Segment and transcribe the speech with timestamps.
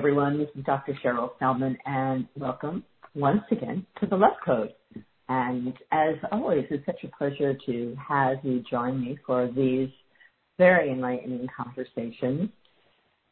[0.00, 0.38] Everyone.
[0.38, 0.98] This is Dr.
[1.04, 4.72] Cheryl Feldman, and welcome once again to the Love Code.
[5.28, 9.90] And as always, it's such a pleasure to have you join me for these
[10.56, 12.48] very enlightening conversations.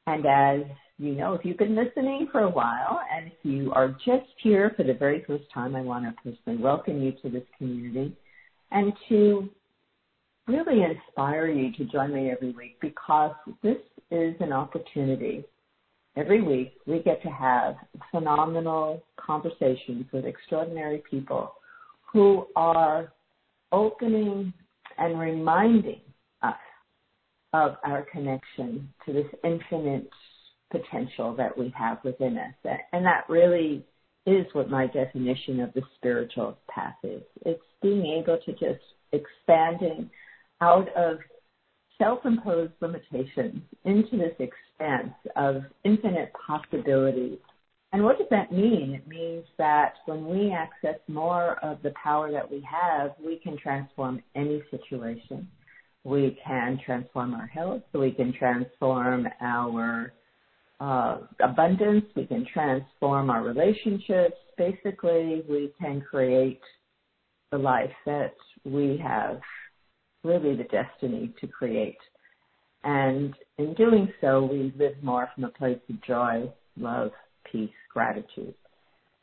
[0.06, 3.88] And as you know, if you've been listening for a while, and if you are
[4.04, 7.44] just here for the very first time, I want to personally welcome you to this
[7.56, 8.14] community
[8.72, 9.48] and to
[10.46, 13.78] really inspire you to join me every week because this
[14.10, 15.46] is an opportunity.
[16.18, 17.76] Every week, we get to have
[18.10, 21.52] phenomenal conversations with extraordinary people
[22.12, 23.12] who are
[23.70, 24.52] opening
[24.96, 26.00] and reminding
[26.42, 26.56] us
[27.52, 30.10] of our connection to this infinite
[30.72, 32.78] potential that we have within us.
[32.92, 33.84] And that really
[34.26, 37.22] is what my definition of the spiritual path is.
[37.46, 38.82] It's being able to just
[39.12, 40.10] expanding
[40.60, 41.18] out of
[41.96, 44.34] self-imposed limitations into this
[44.78, 47.38] expanse of infinite possibilities.
[47.92, 48.94] And what does that mean?
[48.94, 53.56] It means that when we access more of the power that we have, we can
[53.56, 55.48] transform any situation.
[56.04, 60.12] We can transform our health, we can transform our
[60.80, 64.36] uh, abundance, we can transform our relationships.
[64.56, 66.60] Basically, we can create
[67.50, 68.34] the life that
[68.64, 69.40] we have
[70.24, 71.98] really the destiny to create.
[72.84, 77.10] And in doing so, we live more from a place of joy, love,
[77.50, 78.54] peace, gratitude.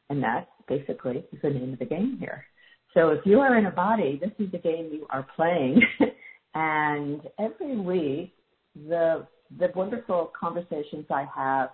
[0.09, 2.45] And that basically is the name of the game here.
[2.93, 5.81] So if you are in a body, this is the game you are playing.
[6.55, 8.33] and every week,
[8.87, 9.25] the
[9.59, 11.69] the wonderful conversations I have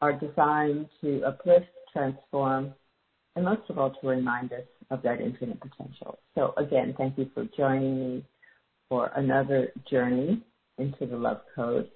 [0.00, 2.72] are designed to uplift, transform,
[3.34, 6.18] and most of all to remind us of that infinite potential.
[6.34, 8.24] So again, thank you for joining me
[8.88, 10.42] for another journey
[10.78, 11.88] into the love code.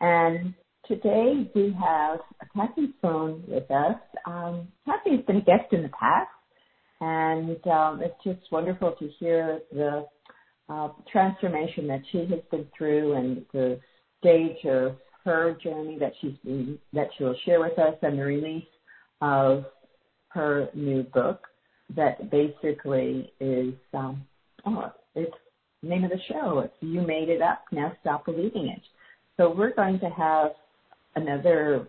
[0.00, 0.54] And
[0.86, 2.20] today we have
[2.54, 3.96] Kathi Sohn with us.
[4.26, 6.30] Um, Kathi has been a guest in the past,
[7.00, 10.06] and um, it's just wonderful to hear the
[10.68, 13.80] uh, transformation that she has been through and the
[14.20, 18.22] stage of her journey that she's been, that she will share with us, and the
[18.22, 18.64] release
[19.20, 19.64] of
[20.28, 21.46] her new book
[21.94, 24.24] that basically is um,
[24.66, 25.34] oh, it's
[25.82, 26.68] name of the show.
[26.80, 28.82] You Made It Up, Now Stop Believing It.
[29.36, 30.50] So we're going to have
[31.16, 31.88] another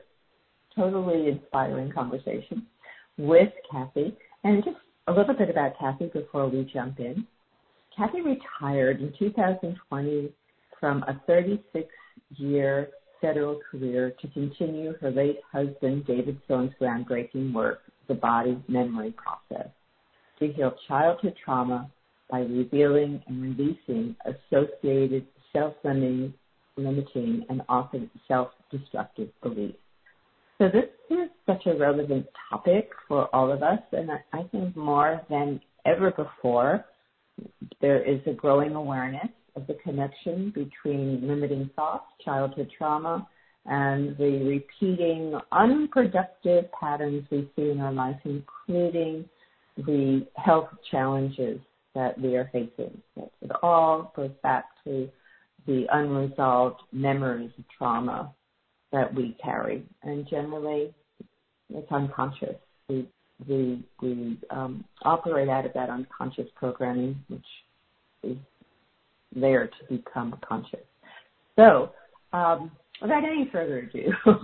[0.75, 2.65] totally inspiring conversation
[3.17, 4.15] with Kathi.
[4.43, 7.25] And just a little bit about Kathi before we jump in.
[7.97, 10.31] Kathi retired in 2020
[10.79, 11.87] from a 36
[12.37, 19.13] year federal career to continue her late husband David Sohn's groundbreaking work, the body memory
[19.13, 19.69] process,
[20.39, 21.91] to heal childhood trauma
[22.31, 26.33] by revealing and releasing associated self-limiting
[26.77, 29.77] limiting and often self-destructive beliefs.
[30.57, 35.21] So this is such a relevant topic for all of us, and I think more
[35.29, 36.85] than ever before,
[37.81, 43.27] there is a growing awareness of the connection between limiting thoughts, childhood trauma,
[43.65, 49.25] and the repeating unproductive patterns we see in our life, including
[49.77, 51.59] the health challenges
[51.95, 53.01] that we are facing.
[53.15, 55.09] It all goes back to
[55.67, 58.33] the unresolved memories of trauma
[58.91, 60.93] that we carry, and generally,
[61.69, 62.55] it's unconscious.
[62.89, 63.07] We
[63.47, 67.45] we we um, operate out of that unconscious programming, which
[68.23, 68.37] is
[69.35, 70.85] there to become conscious.
[71.55, 71.91] So,
[72.33, 74.11] um, without any further ado,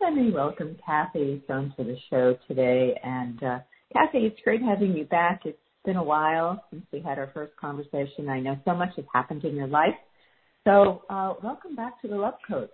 [0.00, 2.98] let me welcome Kathi Sohn to the show today.
[3.02, 3.58] And uh,
[3.94, 5.42] Kathi, it's great having you back.
[5.44, 8.28] It's been a while since we had our first conversation.
[8.28, 9.94] I know so much has happened in your life.
[10.64, 12.68] So, uh, welcome back to the Love Code.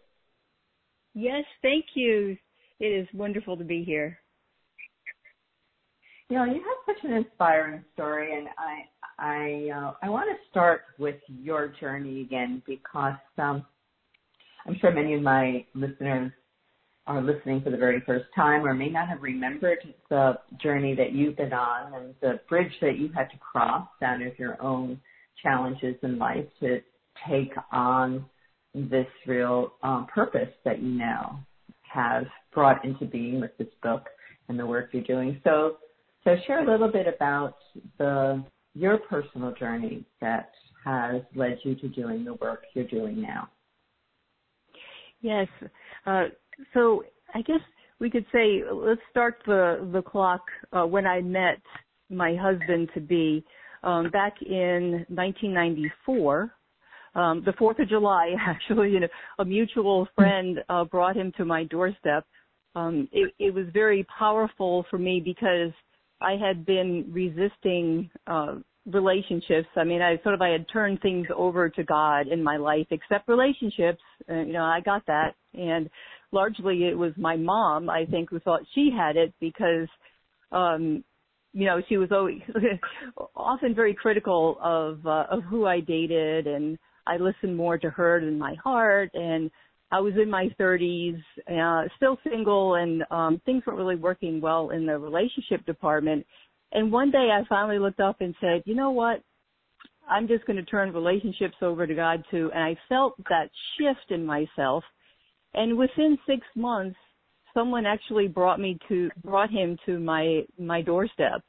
[1.14, 2.36] Yes, thank you.
[2.80, 4.18] It is wonderful to be here.
[6.28, 8.84] You know, you have such an inspiring story, and I
[9.18, 13.64] I uh, I want to start with your journey again because um,
[14.66, 16.32] I'm sure many of my listeners
[17.06, 19.78] are listening for the very first time or may not have remembered
[20.10, 24.20] the journey that you've been on and the bridge that you had to cross out
[24.22, 25.00] of your own
[25.42, 26.80] challenges in life to
[27.28, 28.24] take on
[28.74, 31.44] this real um, purpose that you now
[31.82, 34.06] have brought into being with this book
[34.48, 35.40] and the work you're doing.
[35.44, 35.76] So,
[36.24, 37.56] so share a little bit about
[37.98, 38.44] the
[38.74, 40.50] your personal journey that
[40.84, 43.48] has led you to doing the work you're doing now.
[45.22, 45.48] Yes.
[46.04, 46.24] Uh,
[46.74, 47.04] so
[47.34, 47.60] I guess
[48.00, 50.42] we could say let's start the the clock
[50.72, 51.60] uh, when I met
[52.10, 53.44] my husband to be
[53.82, 56.52] um, back in 1994.
[57.14, 59.08] Um, the Fourth of July, actually, you know,
[59.38, 62.26] a mutual friend uh, brought him to my doorstep
[62.76, 65.72] um, it, it was very powerful for me because
[66.20, 68.56] I had been resisting uh,
[68.86, 69.68] relationships.
[69.76, 72.86] I mean, I sort of I had turned things over to God in my life,
[72.90, 74.00] except relationships.
[74.30, 75.90] Uh, you know, I got that, and
[76.32, 77.90] largely it was my mom.
[77.90, 79.88] I think who thought she had it because,
[80.52, 81.02] um,
[81.52, 82.40] you know, she was always
[83.36, 88.20] often very critical of uh, of who I dated, and I listened more to her
[88.20, 89.50] than my heart, and
[89.92, 94.70] I was in my 30s, uh, still single, and um, things weren't really working well
[94.70, 96.26] in the relationship department.
[96.76, 99.22] And one day I finally looked up and said, you know what?
[100.10, 102.50] I'm just going to turn relationships over to God too.
[102.54, 104.84] And I felt that shift in myself.
[105.54, 106.98] And within six months,
[107.54, 111.40] someone actually brought me to, brought him to my, my doorstep.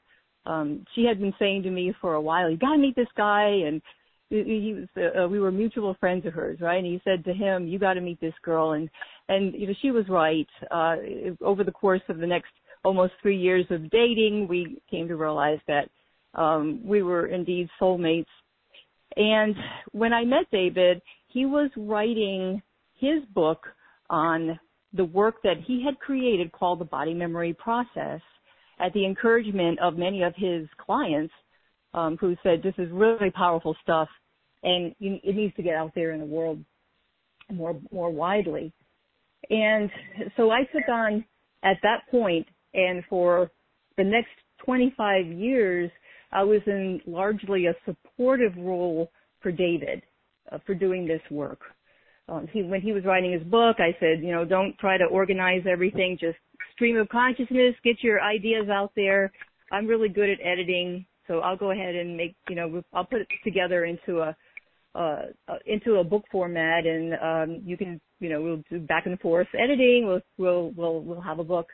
[0.46, 3.50] Um, she had been saying to me for a while, you gotta meet this guy.
[3.68, 3.82] And
[4.30, 7.66] he was uh, we were mutual friends of hers right and he said to him
[7.66, 8.90] you got to meet this girl and
[9.30, 10.98] and you know she was right uh
[11.42, 12.52] over the course of the next
[12.88, 15.90] almost 3 years of dating we came to realize that
[16.44, 16.64] um
[16.94, 18.34] we were indeed soulmates
[19.16, 19.56] and
[19.92, 22.62] when i met david he was writing
[23.06, 23.62] his book
[24.10, 24.60] on
[24.94, 28.22] the work that he had created called the body memory process
[28.80, 31.34] at the encouragement of many of his clients
[31.94, 34.08] um, who said this is really powerful stuff,
[34.64, 36.60] and it needs to get out there in the world
[37.52, 38.72] more more widely.
[39.50, 39.90] And
[40.36, 41.24] so I took on
[41.64, 42.48] at that point,
[42.78, 43.52] and for
[43.98, 44.30] the next
[44.64, 45.92] 25 years,
[46.32, 50.04] I was in largely a supportive role for David
[50.52, 51.60] uh, for doing this work.
[52.30, 55.06] Um, he, when he was writing his book, I said, you know, don't try to
[55.06, 56.38] organize everything, just
[56.74, 59.32] stream of consciousness, get your ideas out there.
[59.72, 61.06] I'm really good at editing.
[61.28, 64.36] So I'll go ahead and make, you know, I'll put it together into a,
[64.94, 65.24] uh,
[65.66, 69.48] into a book format and, um, you can, you know, we'll do back and forth
[69.58, 70.08] editing.
[70.08, 71.68] We'll, we'll, we'll, we'll have a book.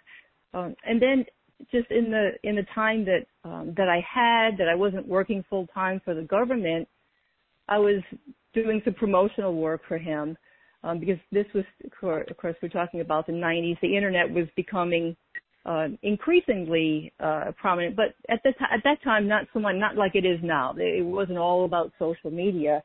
[0.53, 1.25] Um, and then
[1.71, 5.43] just in the, in the time that, um, that I had, that I wasn't working
[5.49, 6.87] full time for the government,
[7.67, 8.01] I was
[8.53, 10.37] doing some promotional work for him.
[10.85, 13.79] Um, because this was, of course, we're talking about the 90s.
[13.79, 15.15] The internet was becoming
[15.65, 19.95] uh, increasingly uh, prominent, but at the t- at that time, not so much, not
[19.95, 20.75] like it is now.
[20.77, 22.83] It wasn't all about social media.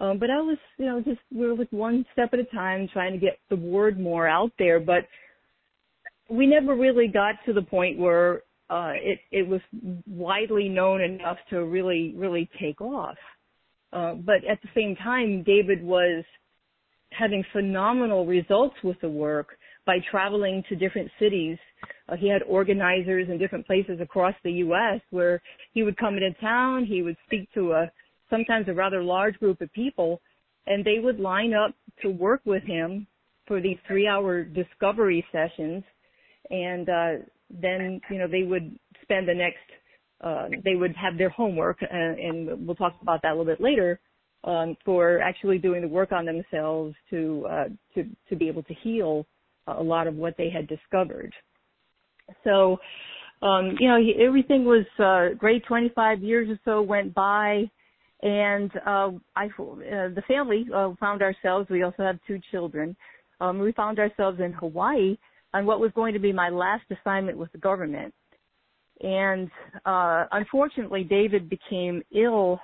[0.00, 2.88] Um, but I was, you know, just we were like one step at a time,
[2.92, 4.80] trying to get the word more out there.
[4.80, 5.06] But
[6.30, 9.60] we never really got to the point where uh, it it was
[10.06, 13.16] widely known enough to really really take off.
[13.92, 16.24] Uh, but at the same time, David was
[17.10, 19.48] having phenomenal results with the work
[19.84, 21.58] by traveling to different cities.
[22.08, 25.00] Uh, he had organizers in different places across the U.S.
[25.10, 25.42] where
[25.72, 27.90] he would come into town, he would speak to a
[28.30, 30.20] sometimes a rather large group of people,
[30.68, 33.06] and they would line up to work with him
[33.46, 35.82] for these three-hour discovery sessions,
[36.50, 37.12] and uh,
[37.50, 39.58] then you know they would spend the next
[40.22, 43.44] uh, they would have their homework, and, uh, and we'll talk about that a little
[43.44, 44.00] bit later.
[44.42, 47.64] Um, for actually doing the work on themselves to uh,
[47.94, 49.26] to to be able to heal
[49.66, 51.30] a lot of what they had discovered.
[52.44, 52.78] So,
[53.42, 55.64] um, you know, everything was uh, great.
[55.66, 57.70] 25 years or so went by,
[58.22, 61.68] and uh, I, uh, the family uh, found ourselves.
[61.68, 62.96] We also have two children.
[63.42, 65.18] Um, we found ourselves in Hawaii
[65.52, 68.14] on what was going to be my last assignment with the government.
[69.00, 69.50] And
[69.86, 72.60] uh, unfortunately, David became ill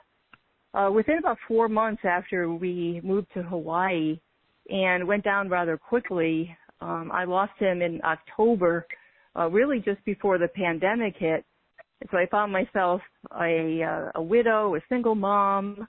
[0.74, 4.20] uh, within about four months after we moved to Hawaii
[4.68, 6.54] and went down rather quickly.
[6.80, 8.86] Um, I lost him in October,
[9.34, 11.44] uh, really just before the pandemic hit.
[12.10, 13.00] So I found myself
[13.40, 15.88] a, uh, a widow, a single mom,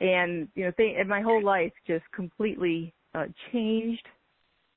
[0.00, 4.06] and you know, th- and my whole life just completely uh, changed.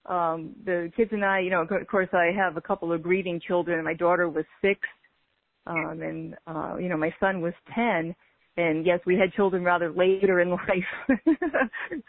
[0.05, 3.39] Um, the kids and I, you know, of course, I have a couple of grieving
[3.39, 3.83] children.
[3.85, 4.79] My daughter was six,
[5.65, 8.15] um, and uh, you know, my son was ten
[8.57, 11.37] and yes, we had children rather later in life.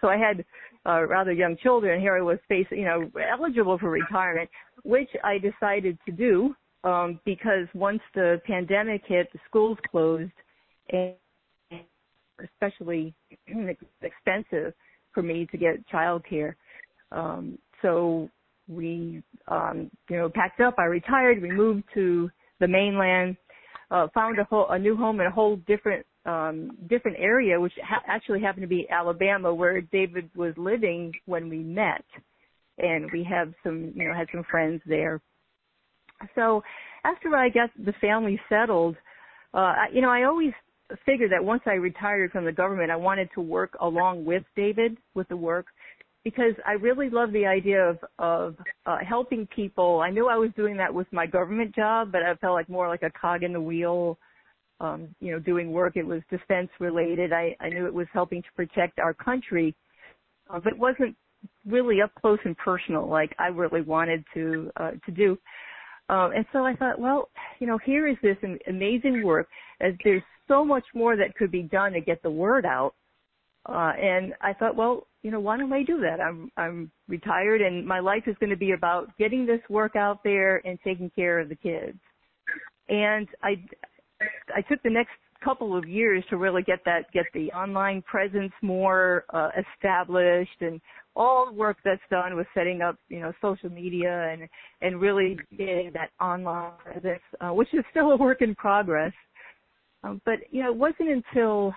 [0.00, 0.44] so I had
[0.86, 2.00] uh, rather young children.
[2.00, 4.50] Here I was facing, you know, eligible for retirement,
[4.82, 10.32] which I decided to do um, because once the pandemic hit, the schools closed,
[10.90, 11.14] and
[12.42, 13.14] especially
[14.02, 14.74] expensive
[15.12, 16.54] for me to get childcare.
[17.10, 18.30] Um, so
[18.66, 20.76] we, um, you know, packed up.
[20.78, 21.42] I retired.
[21.42, 23.36] We moved to the mainland.
[23.90, 27.74] Uh, found a whole a new home in a whole different um, different area, which
[27.86, 32.04] ha- actually happened to be Alabama, where David was living when we met,
[32.78, 35.20] and we have some, you know, had some friends there.
[36.34, 36.62] So
[37.04, 38.96] after I got the family settled,
[39.52, 40.52] uh, you know, I always
[41.04, 44.96] figured that once I retired from the government, I wanted to work along with David
[45.14, 45.66] with the work.
[46.24, 50.00] Because I really love the idea of of uh, helping people.
[50.00, 52.88] I knew I was doing that with my government job, but I felt like more
[52.88, 54.18] like a cog in the wheel.
[54.80, 55.96] Um, you know, doing work.
[55.96, 57.32] It was defense related.
[57.32, 59.72] I, I knew it was helping to protect our country,
[60.50, 61.16] uh, but it wasn't
[61.64, 65.38] really up close and personal like I really wanted to uh, to do.
[66.08, 68.36] Um, and so I thought, well, you know, here is this
[68.68, 69.48] amazing work.
[69.80, 72.94] As there's so much more that could be done to get the word out.
[73.66, 76.20] Uh, and I thought, well, you know, why don't I do that?
[76.20, 80.22] I'm I'm retired, and my life is going to be about getting this work out
[80.22, 81.98] there and taking care of the kids.
[82.90, 83.56] And I
[84.54, 85.12] I took the next
[85.42, 90.78] couple of years to really get that get the online presence more uh, established and
[91.16, 94.48] all the work that's done with setting up you know social media and
[94.80, 99.12] and really getting that online presence uh, which is still a work in progress
[100.02, 101.74] um, but you know it wasn't until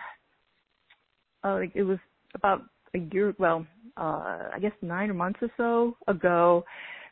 [1.44, 2.00] uh, it was
[2.36, 2.62] about
[2.98, 6.64] a year, well, uh, I guess nine months or so ago,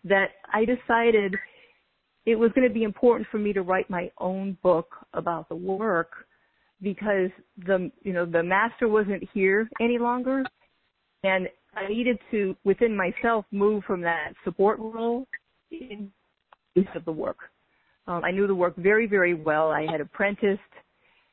[0.03, 1.35] that I decided
[2.25, 5.55] it was going to be important for me to write my own book about the
[5.55, 6.11] work
[6.81, 7.29] because
[7.65, 10.43] the you know the master wasn't here any longer
[11.23, 15.25] and I needed to within myself move from that support role
[15.71, 16.11] in
[16.75, 17.37] into of the work.
[18.07, 19.71] Um, I knew the work very very well.
[19.71, 20.61] I had apprenticed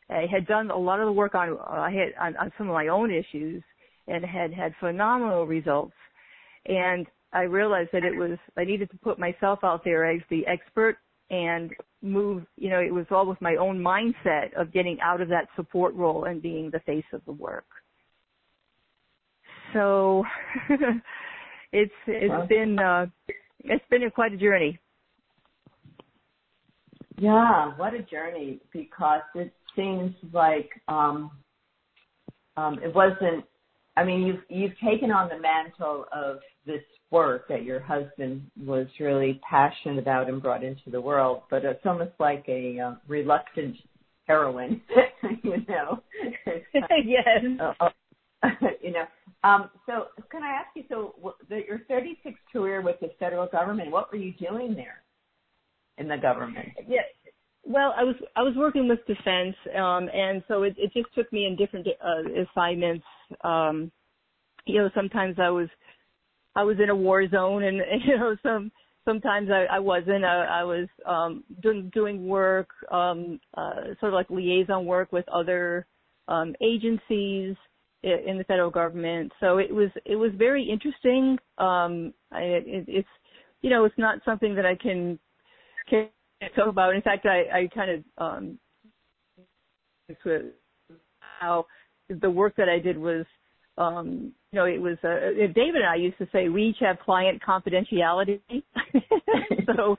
[0.08, 2.68] I had done a lot of the work on uh, I had on, on some
[2.68, 3.62] of my own issues
[4.12, 5.94] and had had phenomenal results.
[6.66, 10.46] And I realized that it was I needed to put myself out there as the
[10.46, 10.98] expert
[11.30, 12.44] and move.
[12.56, 15.94] You know, it was all with my own mindset of getting out of that support
[15.94, 17.64] role and being the face of the work.
[19.72, 20.24] So
[21.72, 23.06] it's it's been uh,
[23.60, 24.78] it's been a, quite a journey.
[27.18, 31.30] Yeah, what a journey because it seems like um,
[32.58, 33.44] um, it wasn't.
[33.96, 38.86] I mean, you've you've taken on the mantle of this work that your husband was
[38.98, 43.76] really passionate about and brought into the world, but it's almost like a uh, reluctant
[44.26, 44.80] heroine,
[45.42, 46.02] you know.
[47.04, 47.26] yes.
[47.60, 47.88] Uh,
[48.42, 48.48] uh,
[48.80, 49.04] you know.
[49.44, 50.82] Um, so, can I ask you?
[50.88, 51.14] So,
[51.48, 55.02] the, your 36 career with the federal government, what were you doing there
[55.98, 56.68] in the government?
[56.88, 57.04] Yes.
[57.64, 61.32] Well, I was I was working with defense, um, and so it, it just took
[61.32, 63.04] me in different uh, assignments.
[63.44, 63.92] Um,
[64.66, 65.68] you know, sometimes I was
[66.56, 68.72] I was in a war zone, and you know, some
[69.04, 70.24] sometimes I, I wasn't.
[70.24, 75.28] I, I was um, doing doing work, um, uh, sort of like liaison work with
[75.28, 75.86] other
[76.28, 77.56] um, agencies
[78.02, 79.32] in the federal government.
[79.38, 81.38] So it was it was very interesting.
[81.58, 83.08] Um, I, it, it's
[83.62, 85.18] you know, it's not something that I can
[85.88, 86.08] can
[86.48, 86.94] talk about.
[86.94, 88.58] In fact, I, I kind of um,
[91.40, 91.66] how
[92.08, 93.24] the work that I did was,
[93.78, 94.98] um, you know, it was.
[95.02, 98.40] Uh, David and I used to say we each have client confidentiality.
[99.76, 99.96] so,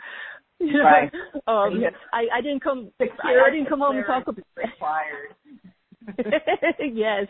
[0.59, 1.12] you know, right.
[1.47, 1.93] um, yes.
[2.13, 2.91] I, I didn't come.
[3.00, 3.05] I,
[3.47, 4.43] I didn't come home and talk about.
[4.55, 5.35] Required.
[6.93, 7.27] yes.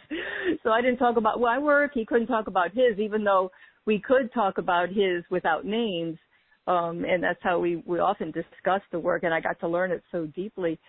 [0.64, 1.92] So I didn't talk about my work.
[1.94, 3.52] He couldn't talk about his, even though
[3.86, 6.18] we could talk about his without names
[6.68, 9.92] um, and that's how we we often discuss the work, and I got to learn
[9.92, 10.80] it so deeply.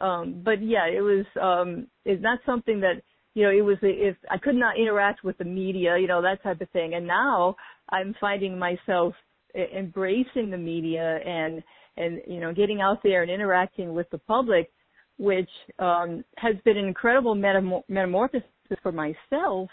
[0.00, 3.02] Um, but yeah, it was um, it's not something that
[3.34, 6.42] you know it was if I could not interact with the media, you know that
[6.42, 7.56] type of thing, and now
[7.90, 9.14] I'm finding myself
[9.54, 11.62] embracing the media and
[11.96, 14.70] and you know getting out there and interacting with the public,
[15.18, 18.42] which um, has been an incredible metamor- metamorphosis
[18.82, 19.68] for myself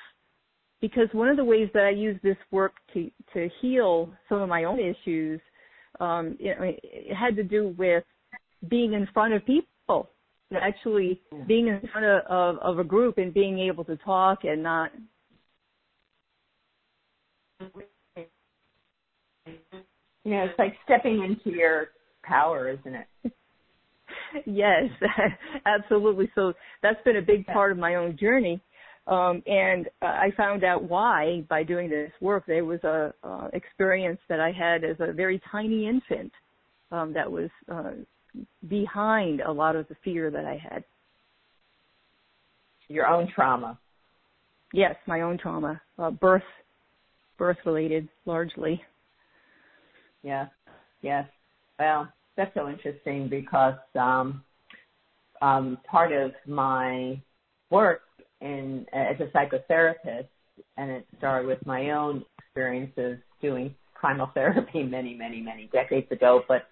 [0.81, 4.49] because one of the ways that I use this work to to heal some of
[4.49, 5.39] my own issues
[6.00, 8.03] um, you know, it had to do with
[8.69, 10.10] being in front of people,
[10.60, 11.43] actually yeah.
[11.48, 14.91] being in front of, of, of a group and being able to talk and not.
[20.24, 21.89] You know, it's like stepping into your
[22.24, 23.33] power, isn't it?
[24.45, 24.83] yes,
[25.65, 26.29] absolutely.
[26.36, 28.62] So that's been a big part of my own journey.
[29.08, 32.46] Um, and uh, I found out why by doing this work.
[32.46, 36.31] There was a uh, experience that I had as a very tiny infant
[36.91, 37.91] um, that was uh,
[38.67, 40.84] behind a lot of the fear that I had.
[42.88, 43.79] Your own trauma.
[44.74, 46.43] Yes, my own trauma, uh, birth,
[47.38, 48.81] birth related largely.
[50.24, 50.48] Yeah,
[51.01, 51.25] yes.
[51.79, 54.43] Well, that's so interesting because um,
[55.41, 57.20] um, part of my
[57.70, 58.01] work
[58.41, 60.27] in as a psychotherapist,
[60.77, 66.41] and it started with my own experiences doing primal therapy many, many, many decades ago.
[66.48, 66.67] But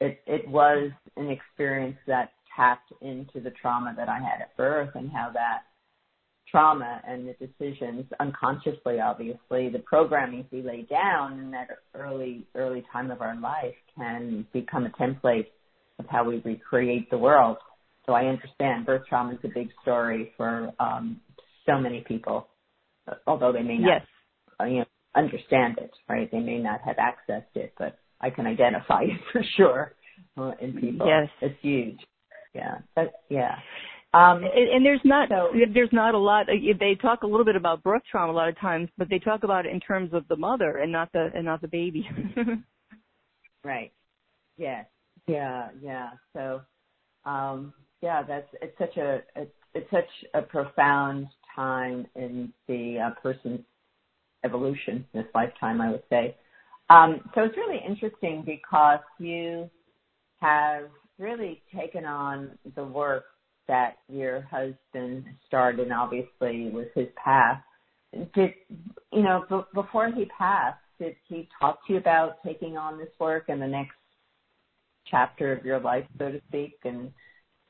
[0.00, 4.90] it it was an experience that tapped into the trauma that I had at birth
[4.94, 5.62] and how that
[6.54, 12.84] trauma and the decisions unconsciously, obviously, the programming we lay down in that early, early
[12.92, 15.46] time of our life can become a template
[15.98, 17.56] of how we recreate the world.
[18.06, 21.20] So I understand birth trauma is a big story for um,
[21.66, 22.48] so many people,
[23.26, 24.06] although they may not, yes.
[24.60, 24.84] uh, you know,
[25.14, 26.30] understand it, right?
[26.30, 29.92] They may not have accessed it, but I can identify it for sure
[30.36, 31.06] uh, in people.
[31.06, 31.98] Yes, it's huge.
[32.54, 33.56] Yeah, but yeah.
[34.14, 36.46] Um, and, and there's not so, there's not a lot.
[36.46, 39.42] They talk a little bit about birth trauma a lot of times, but they talk
[39.42, 42.08] about it in terms of the mother and not the and not the baby.
[43.64, 43.92] right.
[44.56, 44.86] Yes.
[45.26, 45.70] Yeah.
[45.82, 46.10] Yeah.
[46.32, 46.60] So,
[47.24, 53.20] um, yeah, that's it's such a it's, it's such a profound time in the uh,
[53.22, 53.60] person's
[54.44, 56.36] evolution, this lifetime, I would say.
[56.90, 59.70] Um, so it's really interesting because you
[60.38, 63.24] have really taken on the work
[63.68, 67.62] that your husband started, and obviously was his path.
[68.34, 68.50] Did
[69.14, 70.78] you know b- before he passed?
[71.00, 73.96] Did he talk to you about taking on this work and the next
[75.10, 77.10] chapter of your life, so to speak, and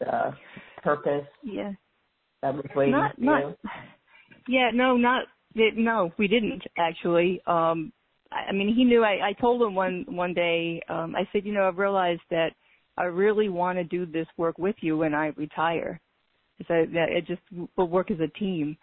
[0.05, 0.35] the
[0.83, 1.27] purpose?
[1.43, 1.73] Yeah,
[2.43, 3.57] that was waiting not, for not, you.
[4.49, 7.41] Yeah, no, not no, we didn't actually.
[7.47, 7.93] Um,
[8.31, 9.05] I, I mean, he knew.
[9.05, 10.83] I, I told him one one day.
[10.89, 12.51] Um, I said, you know, I've realized that
[12.97, 16.01] I really want to do this work with you when I retire.
[16.69, 17.43] So that it just
[17.77, 18.77] we'll work as a team.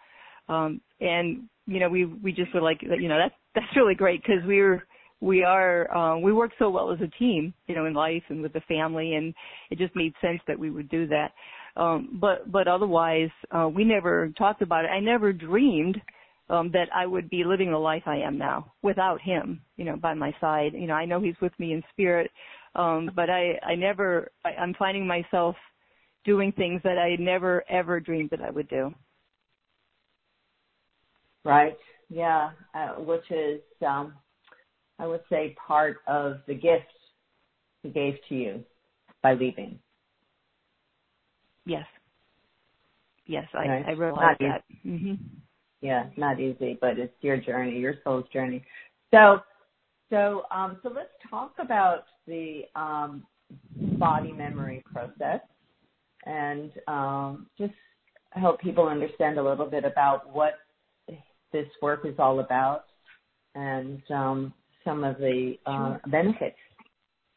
[0.48, 4.22] Um, and you know, we we just were like, you know, that's that's really great
[4.22, 4.84] because we're
[5.22, 8.42] we are um, we work so well as a team, you know, in life and
[8.42, 9.32] with the family, and
[9.70, 11.32] it just made sense that we would do that.
[11.76, 14.88] Um, but but otherwise, uh, we never talked about it.
[14.88, 16.00] I never dreamed
[16.50, 19.96] um, that I would be living the life I am now without him, you know,
[19.96, 20.72] by my side.
[20.74, 22.30] You know, I know he's with me in spirit,
[22.74, 25.54] um, but I, I never, I, I'm finding myself
[26.24, 28.92] doing things that I never ever dreamed that I would do.
[31.44, 31.76] Right.
[32.10, 32.50] Yeah.
[32.74, 34.14] Uh, which is, um,
[34.98, 36.86] I would say, part of the gift
[37.82, 38.64] he gave to you
[39.22, 39.78] by leaving.
[41.66, 41.86] Yes.
[43.26, 43.84] Yes, I, right.
[43.86, 44.62] I realize that.
[44.86, 45.14] Mm-hmm.
[45.80, 48.64] Yeah, not easy, but it's your journey, your soul's journey.
[49.12, 49.40] So,
[50.10, 53.24] so, um, so let's talk about the um,
[53.98, 55.40] body memory process
[56.24, 57.72] and um, just
[58.30, 60.54] help people understand a little bit about what
[61.52, 62.84] this work is all about
[63.54, 66.56] and um, some of the uh, benefits,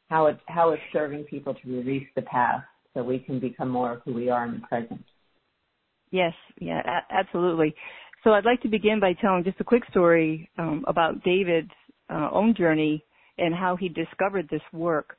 [0.10, 3.94] how it how it's serving people to release the past so we can become more
[3.94, 5.04] of who we are in the present.
[6.12, 7.76] Yes, yeah, a- absolutely.
[8.24, 11.72] So I'd like to begin by telling just a quick story um, about David's
[12.10, 13.04] uh, own journey
[13.38, 15.18] and how he discovered this work.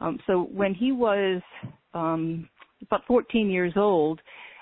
[0.00, 1.42] Um, so when he was
[1.94, 2.48] um,
[2.82, 4.20] about 14 years old,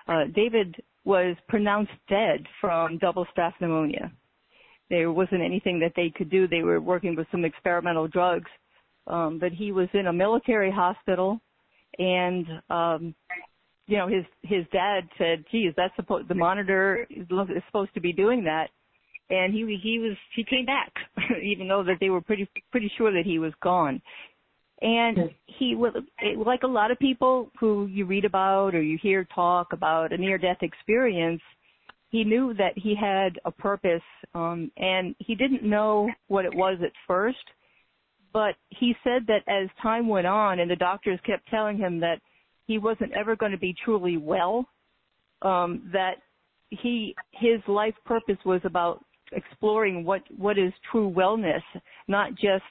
[0.09, 0.75] uh, David
[1.05, 4.11] was pronounced dead from double staph pneumonia.
[4.91, 6.47] There wasn't anything that they could do.
[6.47, 8.51] They were working with some experimental drugs,
[9.07, 11.41] um, but he was in a military hospital,
[11.99, 13.15] and um,
[13.87, 18.01] you know his his dad said, "Geez, that's supposed the monitor is, is supposed to
[18.01, 18.69] be doing that."
[19.31, 20.93] and he he was he came back
[21.43, 24.01] even though that they were pretty pretty sure that he was gone
[24.83, 25.95] and he was
[26.45, 30.17] like a lot of people who you read about or you hear talk about a
[30.17, 31.41] near death experience
[32.15, 34.03] he knew that he had a purpose
[34.35, 37.45] um and he didn't know what it was at first
[38.33, 42.21] but he said that as time went on and the doctors kept telling him that
[42.67, 44.67] he wasn't ever going to be truly well
[45.43, 46.17] um that
[46.71, 51.63] he his life purpose was about exploring what what is true wellness,
[52.09, 52.65] not just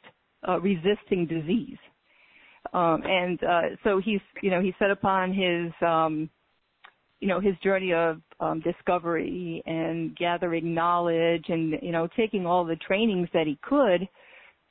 [0.47, 1.77] uh, resisting disease.
[2.73, 6.29] Um, and uh, so he's you know he set upon his um,
[7.23, 12.65] you know his journey of um, discovery and gathering knowledge and you know taking all
[12.65, 14.07] the trainings that he could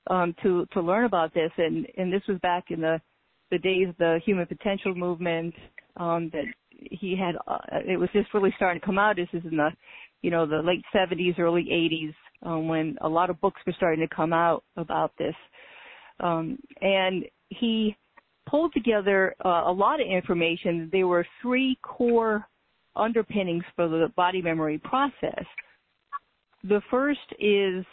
[0.08, 3.00] um, to to learn about this and and this was back in the
[3.50, 5.54] the days of the human potential movement
[5.96, 9.42] um, that he had uh, it was just really starting to come out this is
[9.50, 9.70] in the
[10.22, 12.14] you know, the late 70s, early 80s,
[12.48, 15.34] um, when a lot of books were starting to come out about this.
[16.20, 17.96] Um, and he
[18.48, 20.88] pulled together uh, a lot of information.
[20.92, 22.46] There were three core
[22.94, 25.44] underpinnings for the body memory process.
[26.64, 27.84] The first is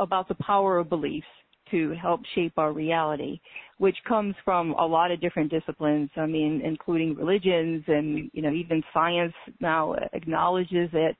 [0.00, 1.26] about the power of beliefs
[1.70, 3.40] to help shape our reality,
[3.76, 6.10] which comes from a lot of different disciplines.
[6.16, 11.16] I mean, including religions and, you know, even science now acknowledges it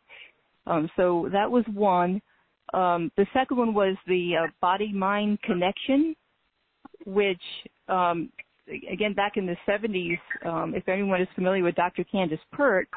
[0.68, 2.20] um, so that was one.
[2.74, 6.14] Um, the second one was the uh, body-mind connection,
[7.06, 7.40] which
[7.88, 8.30] um,
[8.90, 12.04] again back in the 70s, um, if anyone is familiar with Dr.
[12.04, 12.88] Candace Pert,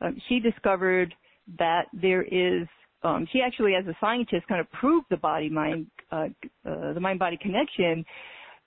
[0.00, 1.14] um, she discovered
[1.58, 2.66] that there is
[3.04, 6.28] um, she actually, as a scientist, kind of proved the body mind uh,
[6.68, 8.04] uh, the mind body connection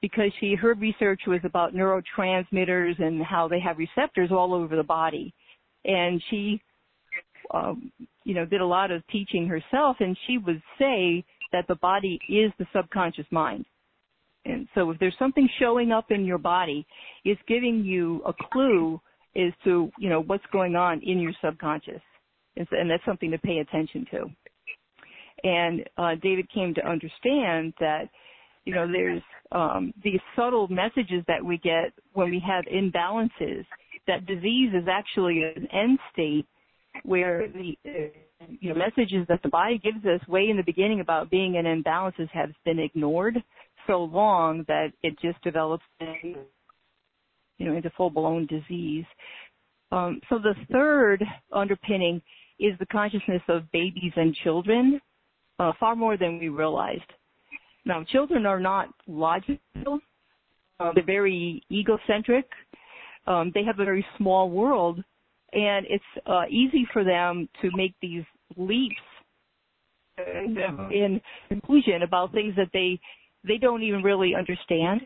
[0.01, 4.83] because she her research was about neurotransmitters and how they have receptors all over the
[4.83, 5.33] body,
[5.85, 6.61] and she
[7.53, 7.91] um,
[8.23, 12.19] you know did a lot of teaching herself, and she would say that the body
[12.27, 13.65] is the subconscious mind.
[14.45, 16.85] And so if there's something showing up in your body,
[17.23, 19.01] it's giving you a clue
[19.35, 22.01] as to, you know, what's going on in your subconscious
[22.57, 24.25] and that's something to pay attention to.
[25.43, 28.09] And uh, David came to understand that,
[28.63, 33.65] you know, there's um, these subtle messages that we get when we have imbalances.
[34.07, 36.45] That disease is actually an end state
[37.03, 37.75] where the
[38.59, 41.65] you know messages that the body gives us way in the beginning about being in
[41.65, 43.37] imbalances have been ignored
[43.87, 46.35] so long that it just develops you
[47.59, 49.05] know into full blown disease.
[49.91, 52.21] Um, so the third underpinning
[52.59, 54.99] is the consciousness of babies and children,
[55.59, 57.03] uh, far more than we realized.
[57.85, 59.99] Now, children are not logical.
[60.79, 62.45] Uh, they're very egocentric.
[63.27, 65.03] Um, they have a very small world,
[65.53, 68.23] and it's uh, easy for them to make these
[68.57, 68.95] leaps
[70.17, 72.99] in conclusion about things that they
[73.47, 75.01] they don't even really understand,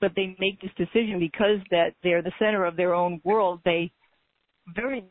[0.00, 3.60] but they make this decision because that they're the center of their own world.
[3.64, 3.90] They
[4.74, 5.04] very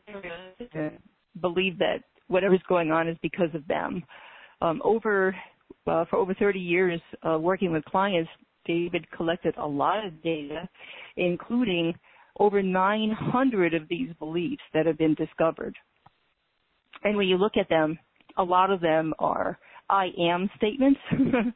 [1.40, 4.04] believe that whatever's going on is because of them.
[4.60, 5.34] Um, over
[5.86, 8.30] uh, for over 30 years uh, working with clients,
[8.64, 10.68] David collected a lot of data,
[11.16, 11.94] including
[12.38, 15.74] over 900 of these beliefs that have been discovered.
[17.02, 17.98] And when you look at them,
[18.38, 19.58] a lot of them are
[19.90, 20.98] I am statements,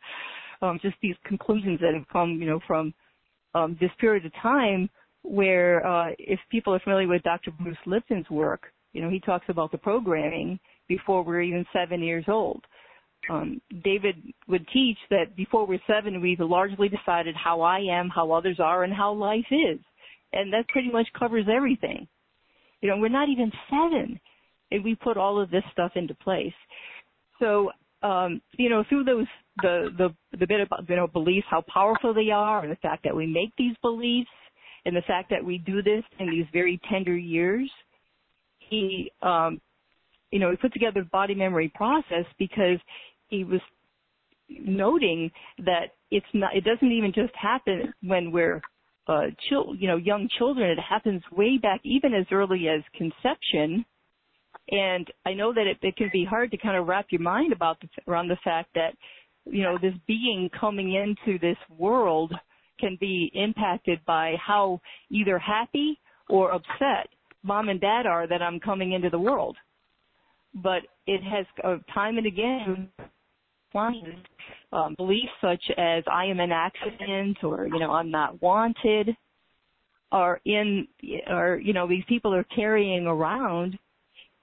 [0.63, 2.93] um, just these conclusions that have come, you know, from
[3.55, 4.89] um, this period of time
[5.23, 7.51] where uh, if people are familiar with Dr.
[7.51, 12.25] Bruce Lipton's work, you know, he talks about the programming before we're even seven years
[12.29, 12.65] old.
[13.31, 14.17] Um, David
[14.47, 18.85] would teach that before we're seven, we've largely decided how I am, how others are,
[18.85, 19.79] and how life is.
[20.33, 22.09] And that pretty much covers everything.
[22.81, 24.21] You know, we're not even seven,
[24.71, 26.55] and we put all of this stuff into place.
[27.39, 27.71] So,
[28.03, 29.27] um, you know, through those
[29.63, 33.05] the the the bit about you know beliefs, how powerful they are, and the fact
[33.05, 34.31] that we make these beliefs,
[34.85, 37.71] and the fact that we do this in these very tender years,
[38.59, 39.61] he, um,
[40.31, 42.79] you know, he put together the body memory process because
[43.29, 43.61] he was
[44.49, 48.63] noting that it's not, it doesn't even just happen when we're,
[49.09, 50.71] uh, chil- you know, young children.
[50.71, 53.85] It happens way back, even as early as conception.
[54.71, 57.53] And I know that it, it can be hard to kind of wrap your mind
[57.53, 58.95] about the, around the fact that,
[59.51, 62.33] you know, this being coming into this world
[62.79, 64.81] can be impacted by how
[65.11, 67.09] either happy or upset
[67.43, 69.57] mom and dad are that I'm coming into the world.
[70.55, 72.89] But it has uh, time and again
[74.73, 79.17] um, beliefs such as I am an accident or you know I'm not wanted
[80.11, 80.89] are in
[81.29, 83.79] or you know these people are carrying around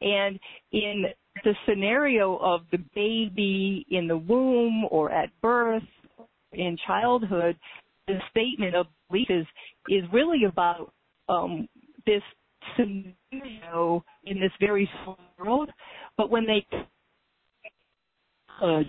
[0.01, 0.39] and
[0.71, 1.05] in
[1.43, 5.83] the scenario of the baby in the womb or at birth
[6.53, 7.57] in childhood
[8.07, 9.45] the statement of belief is
[9.89, 10.93] is really about
[11.29, 11.67] um,
[12.05, 12.21] this
[12.75, 15.69] scenario in this very small world,
[16.17, 16.65] but when they
[18.61, 18.83] uh,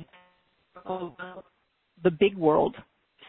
[2.05, 2.77] the big world,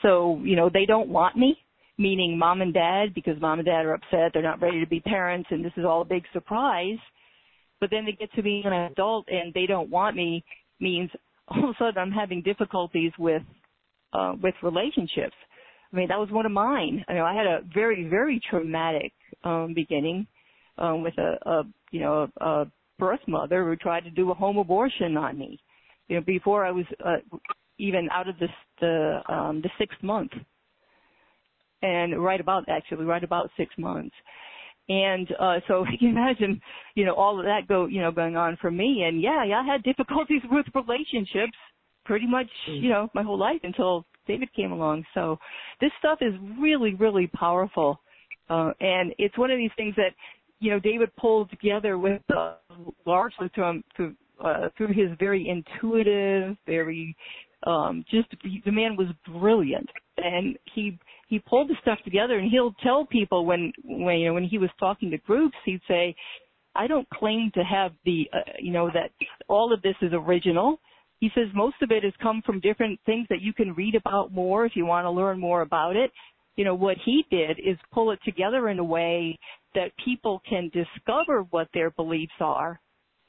[0.02, 1.58] so you know they don't want me,
[1.98, 5.00] meaning mom and dad, because mom and dad are upset, they're not ready to be
[5.00, 6.98] parents, and this is all a big surprise.
[7.80, 10.44] But then they get to be an adult and they don't want me,
[10.80, 11.10] means
[11.48, 13.44] all of a sudden I'm having difficulties with
[14.14, 15.36] uh, with relationships.
[15.92, 17.04] I mean, that was one of mine.
[17.08, 19.14] I know I had a very, very traumatic
[19.44, 20.28] um, beginning
[20.78, 24.34] um, with a, a you know a, a birth mother who tried to do a
[24.34, 25.60] home abortion on me.
[26.08, 27.18] You know, before I was uh,
[27.78, 28.50] even out of this
[28.82, 30.32] the um, the sixth month,
[31.82, 34.16] and right about actually right about six months.
[34.90, 36.62] And uh so you can imagine,
[36.96, 39.04] you know, all of that go, you know, going on for me.
[39.08, 41.58] And yeah, yeah, I had difficulties with relationships
[42.06, 42.82] pretty much, mm.
[42.82, 45.06] you know, my whole life until David came along.
[45.14, 45.38] So
[45.82, 48.00] this stuff is really, really powerful.
[48.50, 50.12] Uh, and it's one of these things that
[50.60, 52.56] you know, David pulled together with uh,
[53.06, 57.16] largely through, through, uh, through his very intuitive, very
[57.66, 58.28] um, just
[58.66, 59.08] the man was
[59.40, 62.38] brilliant, and he he pulled the stuff together.
[62.38, 65.82] And he'll tell people when when you know when he was talking to groups, he'd
[65.88, 66.16] say,
[66.76, 69.12] "I don't claim to have the uh, you know that
[69.48, 70.80] all of this is original."
[71.20, 74.32] He says most of it has come from different things that you can read about
[74.34, 76.12] more if you want to learn more about it.
[76.58, 79.38] You know, what he did is pull it together in a way
[79.76, 82.80] that people can discover what their beliefs are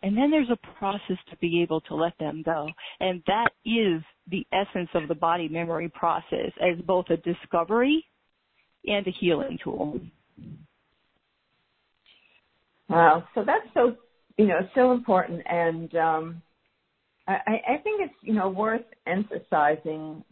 [0.02, 2.68] And then there's a process to be able to let them go.
[3.00, 8.04] And that is the essence of the body memory process as both a discovery
[8.86, 10.00] and a healing tool.
[12.88, 13.24] Wow.
[13.34, 13.96] So that's so,
[14.36, 15.42] you know, so important.
[15.46, 16.42] And um,
[17.26, 20.24] I, I think it's, you know, worth emphasizing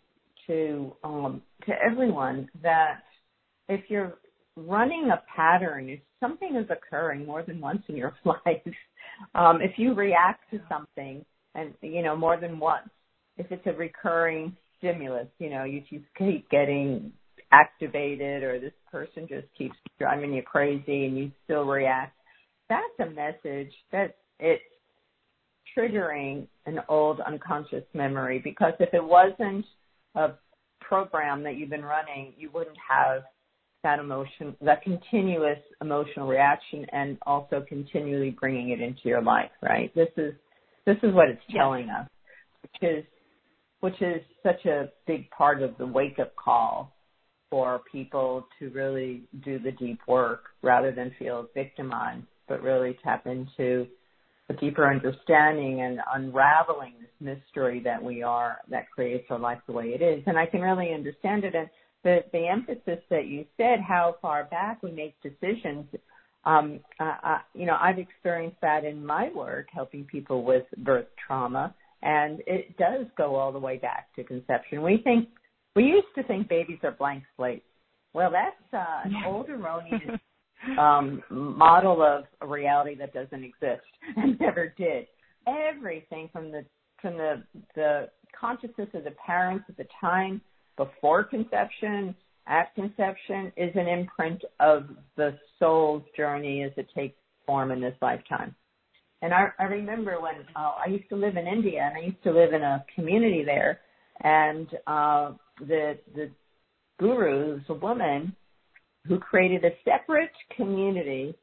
[0.46, 3.02] to um, to everyone that
[3.68, 4.18] if you're
[4.56, 8.74] running a pattern, if something is occurring more than once in your life,
[9.34, 12.88] um, if you react to something and you know more than once,
[13.38, 17.12] if it's a recurring stimulus, you know, you just keep getting
[17.52, 22.16] activated or this person just keeps driving you crazy and you still react,
[22.68, 24.62] that's a message that it's
[25.76, 29.64] triggering an old unconscious memory because if it wasn't
[30.14, 30.30] a
[30.80, 33.22] program that you've been running, you wouldn't have
[33.82, 39.94] that emotion, that continuous emotional reaction and also continually bringing it into your life, right?
[39.94, 40.34] This is,
[40.86, 42.08] this is what it's telling us,
[42.62, 43.04] which is,
[43.86, 46.92] which is such a big part of the wake up call
[47.48, 53.28] for people to really do the deep work rather than feel victimized, but really tap
[53.28, 53.86] into
[54.48, 59.72] a deeper understanding and unraveling this mystery that we are that creates our life the
[59.72, 60.20] way it is.
[60.26, 61.54] And I can really understand it.
[61.54, 61.68] And
[62.02, 65.84] the, the emphasis that you said, how far back we make decisions,
[66.44, 71.72] um, uh, you know, I've experienced that in my work, helping people with birth trauma,
[72.02, 74.82] and it does go all the way back to conception.
[74.82, 75.28] We think
[75.74, 77.64] we used to think babies are blank slates.
[78.14, 80.18] Well, that's uh, an old erroneous
[80.78, 83.84] um, model of a reality that doesn't exist
[84.16, 85.06] and never did.
[85.46, 86.64] Everything from the
[87.00, 87.42] from the
[87.74, 90.40] the consciousness of the parents at the time
[90.76, 92.14] before conception,
[92.46, 97.94] at conception, is an imprint of the soul's journey as it takes form in this
[98.02, 98.54] lifetime.
[99.22, 102.22] And I, I remember when uh, I used to live in India, and I used
[102.24, 103.80] to live in a community there,
[104.22, 106.30] and uh, the the
[106.98, 108.34] guru was woman
[109.06, 111.34] who created a separate community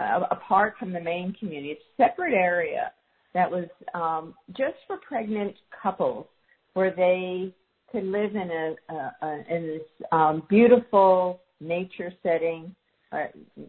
[0.00, 2.92] uh, apart from the main community, a separate area
[3.34, 6.26] that was um, just for pregnant couples,
[6.74, 7.54] where they
[7.90, 12.74] could live in a, a, a in this um, beautiful nature setting.
[13.12, 13.26] Uh,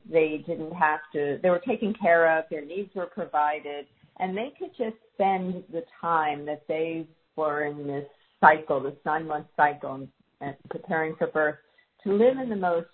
[0.09, 1.39] they didn't have to.
[1.41, 2.45] They were taken care of.
[2.49, 3.85] Their needs were provided,
[4.19, 8.05] and they could just spend the time that they were in this
[8.39, 10.07] cycle, this nine month cycle,
[10.41, 11.57] and, preparing for birth,
[12.03, 12.87] to live in the most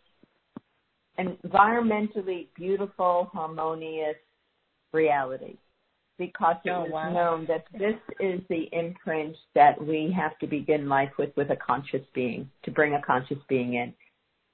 [1.20, 4.16] environmentally beautiful, harmonious
[4.94, 5.58] reality
[6.18, 7.12] because it oh, was wow.
[7.12, 11.56] known that this is the imprint that we have to begin life with with a
[11.56, 13.94] conscious being to bring a conscious being in.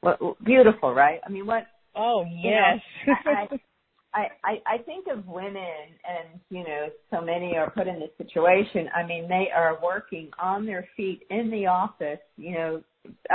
[0.03, 1.19] Well, beautiful, right?
[1.25, 1.65] I mean, what?
[1.95, 2.79] Oh yes.
[3.07, 3.57] You know,
[4.13, 8.11] I, I I think of women, and you know, so many are put in this
[8.17, 8.87] situation.
[8.95, 12.83] I mean, they are working on their feet in the office, you know,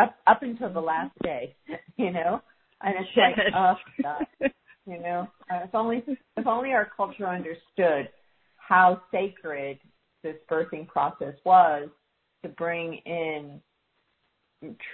[0.00, 1.54] up up until the last day,
[1.96, 2.40] you know,
[2.80, 4.50] and it's like, oh God,
[4.86, 6.02] you know, uh, if only
[6.36, 8.08] if only our culture understood
[8.56, 9.78] how sacred
[10.22, 11.88] this birthing process was
[12.42, 13.60] to bring in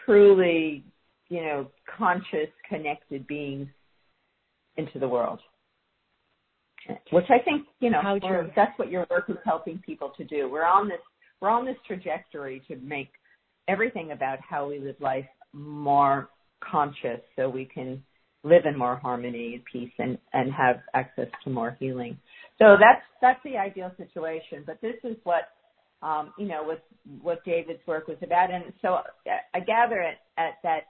[0.05, 0.85] truly,
[1.29, 3.69] you know, conscious, connected beings
[4.77, 5.41] into the world.
[7.11, 8.01] Which I think, you know,
[8.55, 10.49] that's what your work is helping people to do.
[10.49, 11.01] We're on this
[11.41, 13.11] we're on this trajectory to make
[13.69, 16.31] everything about how we live life more
[16.63, 18.03] conscious so we can
[18.43, 22.17] live in more harmony and peace and, and have access to more healing.
[22.59, 24.63] So that's that's the ideal situation.
[24.65, 25.49] But this is what
[26.03, 26.85] um, you know what
[27.21, 28.51] what David's work was about.
[28.51, 28.99] And so
[29.55, 30.81] I gather at, at that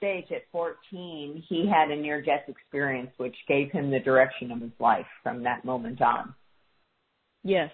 [0.00, 4.60] stage at 14, he had a near death experience, which gave him the direction of
[4.60, 6.34] his life from that moment on.
[7.44, 7.70] Yes.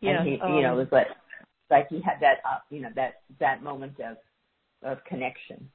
[0.00, 0.20] Yeah.
[0.20, 1.06] And he, um, you know, um, it was like
[1.70, 4.16] like he had that uh, you know that that moment of
[4.82, 5.70] of connection.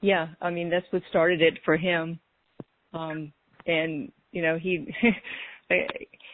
[0.00, 2.18] Yeah, I mean that's what started it for him.
[2.92, 3.32] Um
[3.66, 4.92] and you know, he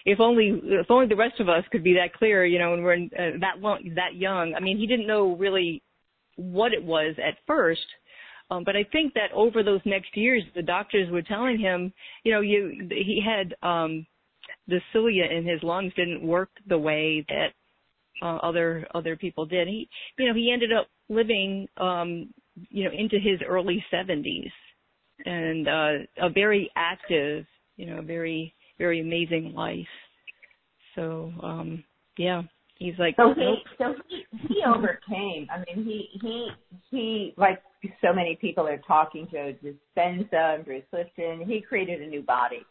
[0.04, 2.82] if only if only the rest of us could be that clear, you know, when
[2.82, 4.54] we're in, uh, that long, that young.
[4.54, 5.82] I mean, he didn't know really
[6.37, 7.87] what it was at first.
[8.50, 11.92] Um, but I think that over those next years, the doctors were telling him,
[12.24, 14.06] you know, you he had um,
[14.66, 17.48] the cilia in his lungs didn't work the way that
[18.22, 19.68] uh, other other people did.
[19.68, 22.32] He, you know, he ended up living, um,
[22.70, 24.50] you know, into his early 70s,
[25.26, 27.44] and uh, a very active,
[27.76, 29.86] you know, very very amazing life.
[30.94, 31.84] So, um,
[32.16, 32.42] yeah.
[32.76, 33.58] He's like, so he, nope.
[33.76, 35.48] so he, he overcame.
[35.50, 36.48] I mean, he he
[36.90, 37.60] he like
[38.00, 41.42] so many people are talking to Dispenza and Bruce Lipton.
[41.44, 42.64] He created a new body.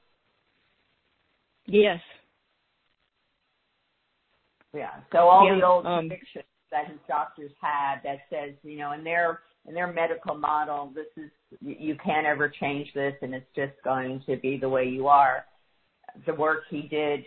[1.66, 2.00] Yes.
[4.74, 4.92] Yeah.
[5.12, 8.94] So all Yeah, the old um, convictions that his doctors had that says, you know,
[8.94, 11.30] in their in their medical model, this is
[11.62, 15.46] you can't ever change this, and it's just going to be the way you are.
[16.26, 17.24] The work he did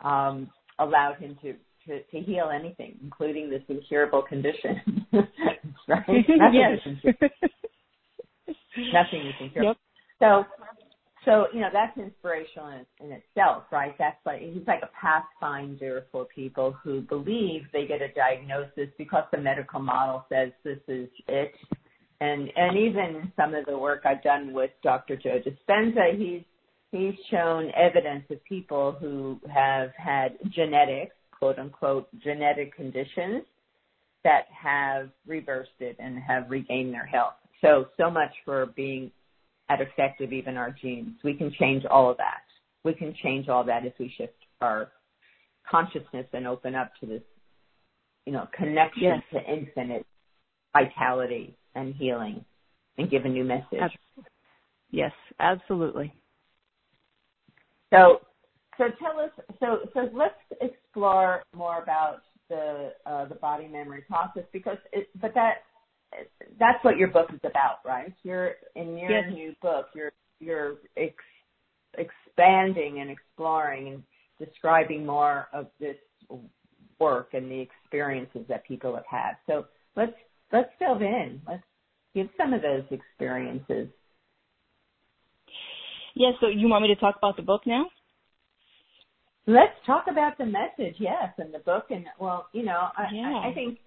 [0.00, 1.54] um, allowed him to,
[1.86, 5.06] to to heal anything, including this incurable condition.
[5.88, 6.06] right?
[6.28, 7.28] Nothing is incurable.
[8.46, 8.56] yes.
[8.92, 9.70] Nothing is incurable.
[9.70, 9.76] Yep.
[10.18, 10.44] So,
[11.24, 13.94] so you know that's inspirational in, in itself, right?
[13.98, 19.24] That's like he's like a pathfinder for people who believe they get a diagnosis because
[19.32, 21.52] the medical model says this is it,
[22.20, 25.16] and and even some of the work I've done with Dr.
[25.16, 26.42] Joe Dispenza, he's
[26.92, 33.44] he's shown evidence of people who have had genetic, quote unquote, genetic conditions
[34.24, 37.34] that have reversed it and have regained their health.
[37.60, 39.10] So so much for being
[39.68, 41.16] at effective even our genes.
[41.24, 42.42] We can change all of that.
[42.84, 44.92] We can change all that if we shift our
[45.68, 47.22] consciousness and open up to this,
[48.26, 49.22] you know, connection Yes.
[49.32, 50.06] to infinite
[50.72, 52.44] vitality and healing
[52.98, 53.98] and give a new message.
[54.90, 56.12] Yes, absolutely.
[57.96, 58.20] So,
[58.78, 59.30] so tell us.
[59.60, 65.32] So, so let's explore more about the uh, the body memory process because, it, but
[65.34, 65.64] that
[66.58, 68.12] that's what your book is about, right?
[68.22, 69.32] You're in your Yes.
[69.32, 69.86] new book.
[69.94, 71.14] You're you're ex,
[71.98, 74.02] expanding and exploring and
[74.38, 75.96] describing more of this
[77.00, 79.32] work and the experiences that people have had.
[79.46, 80.12] So let's
[80.52, 81.40] let's delve in.
[81.48, 81.62] Let's
[82.14, 83.88] give some of those experiences.
[86.16, 87.84] Yes, so you want me to talk about the book now?
[89.46, 91.84] Let's talk about the message, yes, and the book.
[91.90, 93.42] And well, you know, I, Yeah.
[93.44, 93.78] I, I think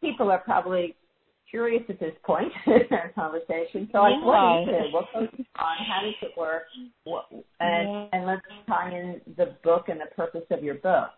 [0.00, 0.96] people are probably
[1.50, 3.90] curious at this point in our conversation.
[3.92, 4.84] So, like, what is Yeah.
[4.86, 4.92] it?
[4.92, 5.76] What goes on?
[5.86, 6.64] How does it work?
[7.04, 7.26] What,
[7.60, 8.08] and Yeah.
[8.14, 11.10] and let's tie in the book and the purpose of your book.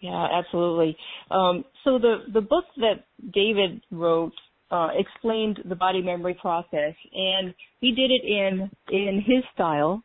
[0.00, 0.94] Yeah, absolutely.
[1.30, 4.34] Um, so the the book that David wrote
[4.70, 10.02] uh, explained the body memory process, and he did it in in his style.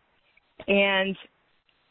[0.68, 1.16] And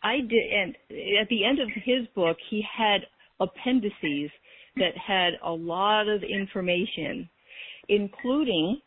[0.02, 0.74] I did, and
[1.20, 3.02] at the end of his book, he had
[3.40, 4.30] appendices
[4.76, 7.28] that had a lot of information,
[7.88, 8.80] including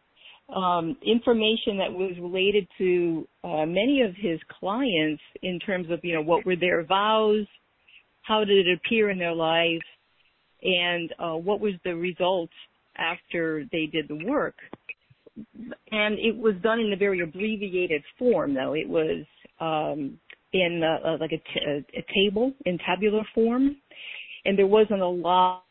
[0.56, 6.14] um, information that was related to uh, many of his clients in terms of you
[6.14, 7.46] know what were their vows,
[8.22, 9.84] how did it appear in their lives,
[10.62, 12.50] and uh, what was the result
[12.98, 14.56] after they did the work.
[15.92, 18.74] And it was done in a very abbreviated form, though.
[18.74, 19.26] It was
[19.60, 20.20] um,
[20.54, 23.78] in uh, uh, like a, a, a table in tabular form,
[24.46, 25.64] and there wasn't a lot.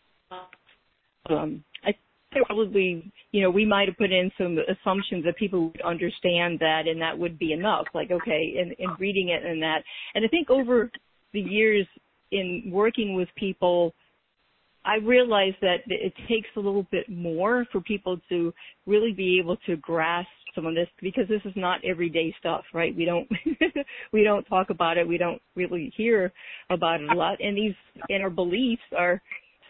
[1.29, 1.95] Um, I
[2.31, 6.83] probably, you know, we might have put in some assumptions that people would understand that,
[6.87, 7.87] and that would be enough.
[7.95, 9.83] Like, okay, in, in reading it and that,
[10.15, 10.91] and I think over
[11.33, 11.87] the years
[12.31, 13.95] in working with people,
[14.87, 18.55] I realize that it takes a little bit more for people to
[18.87, 22.97] really be able to grasp some of this because this is not everyday stuff, right?
[22.97, 23.29] We don't
[24.13, 26.33] we don't talk about it, we don't really hear
[26.71, 27.75] about it a lot, and these
[28.09, 29.21] and our beliefs are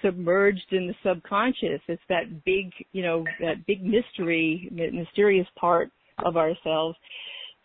[0.02, 1.80] submerged in the subconscious.
[1.88, 5.90] It's that big, you know, that big mystery, mysterious part
[6.24, 6.96] of ourselves.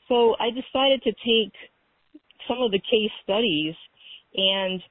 [0.08, 1.54] So I decided to take
[2.48, 3.76] some of the case studies
[4.36, 4.82] and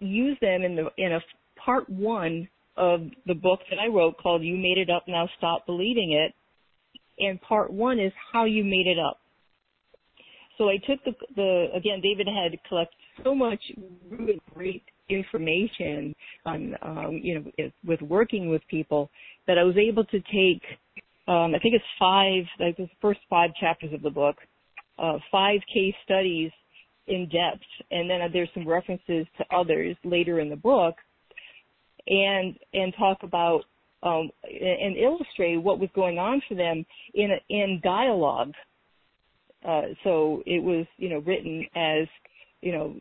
[0.00, 1.20] use them in the in a
[1.64, 5.66] part one of the book that I wrote called You Made It Up Now Stop
[5.66, 6.34] Believing It.
[7.18, 9.18] And part one is how you made it up.
[10.58, 13.60] So I took the, the again, David had collected so much
[14.10, 16.14] really great information
[16.46, 19.10] on, um, you know, with working with people
[19.46, 20.62] that I was able to take,
[21.28, 24.36] um, I think it's five, like the first five chapters of the book,
[24.98, 26.50] uh, five case studies
[27.06, 30.94] in depth, and then there's some references to others later in the book,
[32.06, 33.62] and and talk about
[34.02, 36.84] um, and illustrate what was going on for them
[37.14, 38.52] in in dialogue.
[39.66, 42.08] Uh, so it was you know written as
[42.60, 42.94] you know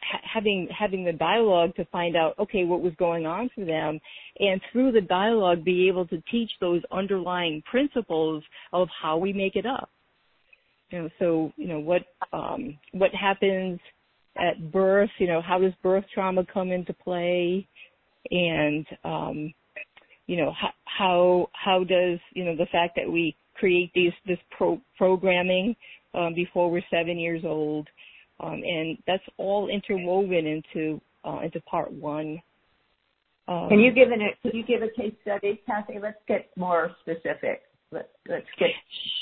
[0.00, 3.98] ha- having having the dialogue to find out okay what was going on for them,
[4.38, 9.56] and through the dialogue be able to teach those underlying principles of how we make
[9.56, 9.90] it up
[10.92, 12.02] you know, so, you know, what,
[12.32, 13.80] um, what happens
[14.36, 17.66] at birth, you know, how does birth trauma come into play?
[18.30, 19.54] And, um,
[20.26, 20.52] you know,
[20.84, 25.74] how, how, does, you know, the fact that we create these, this pro- programming,
[26.14, 27.88] um, before we're seven years old,
[28.40, 32.40] um, and that's all interwoven into uh, into part one.
[33.48, 36.00] Um, can you give an can you give a case study, Kathi?
[36.00, 37.62] Let's get more specific.
[37.90, 38.70] Let's let's get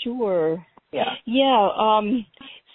[0.02, 0.64] sure.
[0.92, 1.14] Yeah.
[1.26, 1.68] Yeah.
[1.78, 2.26] Um,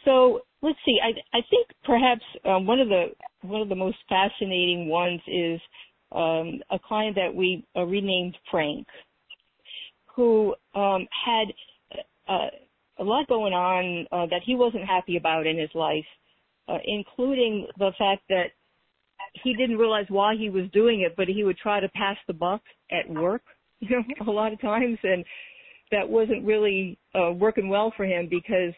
[0.06, 0.98] so let's see.
[1.04, 3.08] I I think perhaps um, one of the
[3.42, 5.60] one of the most fascinating ones is
[6.12, 8.88] um, a client that we uh, renamed Frank,
[10.16, 11.48] who um, had
[12.28, 12.48] uh,
[13.00, 16.06] a lot going on uh, that he wasn't happy about in his life,
[16.68, 18.52] uh, including the fact that
[19.44, 22.34] he didn't realize why he was doing it, but he would try to pass the
[22.34, 23.42] buck at work,
[23.80, 25.26] you know, a lot of times, and
[25.92, 28.74] that wasn't really uh, working well for him because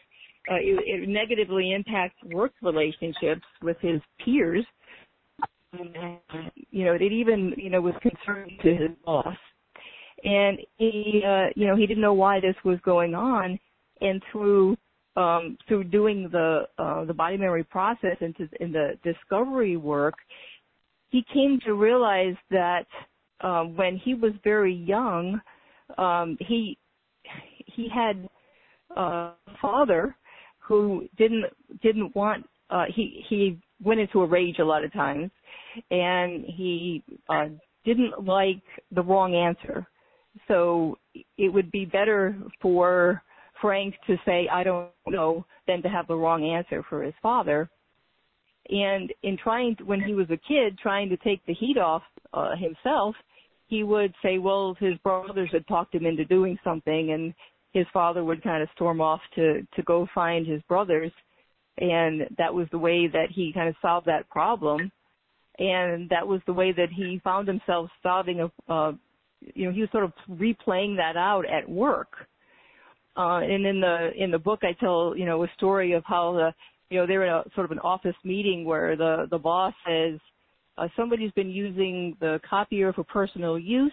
[0.50, 4.64] uh, it, it negatively impacts work relationships with his peers.
[5.72, 9.36] You know, it even you know was concerning to his boss,
[10.24, 13.58] and he uh, you know he didn't know why this was going on,
[14.00, 14.76] and through
[15.16, 20.14] um, through doing the uh, the body memory process and to, in the discovery work,
[21.10, 22.86] he came to realize that
[23.42, 25.38] uh, when he was very young,
[25.98, 26.78] um, he
[27.66, 28.26] he had
[28.96, 30.16] a father
[30.60, 31.44] who didn't
[31.82, 35.30] didn't want uh he he went into a rage a lot of times
[35.90, 37.46] and he uh
[37.84, 39.86] didn't like the wrong answer.
[40.46, 40.98] So
[41.36, 43.22] it would be better for
[43.60, 47.68] frank to say i don't know than to have the wrong answer for his father.
[48.70, 52.02] And in trying to, when he was a kid trying to take the heat off
[52.32, 53.14] uh himself
[53.66, 57.34] he would say well his brothers had talked him into doing something and
[57.72, 61.12] his father would kind of storm off to to go find his brothers.
[61.78, 64.90] And that was the way that he kind of solved that problem
[65.58, 68.92] and that was the way that he found himself solving a uh
[69.54, 72.26] you know he was sort of replaying that out at work
[73.16, 76.32] uh and in the in the book i tell you know a story of how
[76.32, 76.52] the
[76.90, 80.18] you know they're in a sort of an office meeting where the the boss says
[80.76, 83.92] uh, somebody's been using the copier for personal use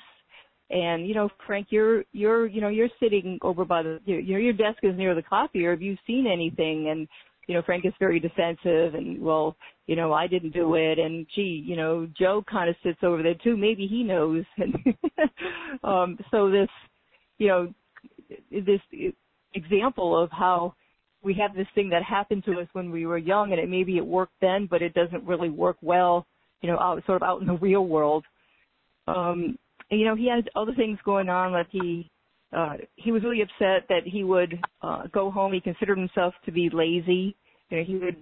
[0.69, 4.53] and you know, Frank, you're you're you know you're sitting over by the your your
[4.53, 5.71] desk is near the copier.
[5.71, 6.89] Have you seen anything?
[6.89, 7.07] And
[7.47, 9.55] you know, Frank is very defensive and well,
[9.87, 10.97] you know, I didn't do it.
[10.99, 13.55] And gee, you know, Joe kind of sits over there too.
[13.55, 14.43] Maybe he knows.
[14.57, 14.75] And
[15.83, 16.69] um, so this,
[17.37, 17.73] you know,
[18.51, 18.81] this
[19.53, 20.73] example of how
[21.23, 23.97] we have this thing that happened to us when we were young, and it maybe
[23.97, 26.25] it worked then, but it doesn't really work well,
[26.61, 28.23] you know, out sort of out in the real world.
[29.07, 29.57] Um,
[29.89, 32.09] you know, he had other things going on that he
[32.55, 35.53] uh he was really upset that he would uh go home.
[35.53, 37.35] He considered himself to be lazy.
[37.69, 38.17] You know, he would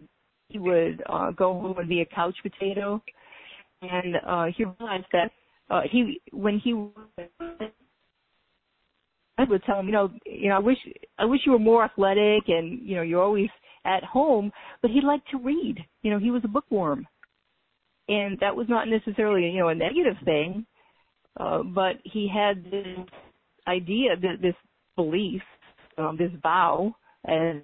[0.50, 3.02] he would uh go home and be a couch potato.
[3.82, 5.32] And uh he realized that
[5.70, 6.74] uh he when he
[9.38, 10.78] I would tell him, you know, you know, I wish
[11.18, 13.50] I wish you were more athletic and, you know, you're always
[13.86, 15.78] at home, but he liked to read.
[16.04, 17.08] You know, he was a bookworm.
[18.10, 20.66] And that was not necessarily, you know, a negative thing
[21.40, 22.98] uh, but he had this
[23.68, 24.56] idea, this
[24.96, 25.42] belief,
[25.98, 26.94] um, this vow,
[27.26, 27.64] and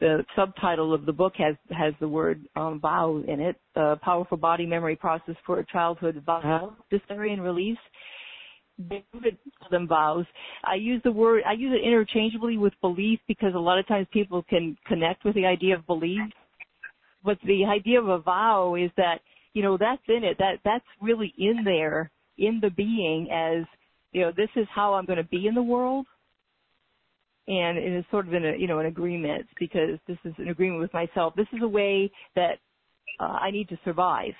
[0.00, 3.56] the subtitle of the book has has the word um, vow in it.
[3.74, 7.78] Uh, powerful body memory process for childhood vow discovery and release.
[9.70, 10.26] Them vows.
[10.62, 14.06] I use the word I use it interchangeably with belief because a lot of times
[14.12, 16.20] people can connect with the idea of belief.
[17.24, 19.20] But the idea of a vow is that
[19.56, 20.36] you know, that's in it.
[20.38, 23.64] That that's really in there in the being as,
[24.12, 26.04] you know, this is how I'm going to be in the world.
[27.48, 30.48] And it is sort of in a, you know, an agreement because this is an
[30.48, 31.34] agreement with myself.
[31.36, 32.58] This is a way that
[33.20, 34.32] uh, I need to survive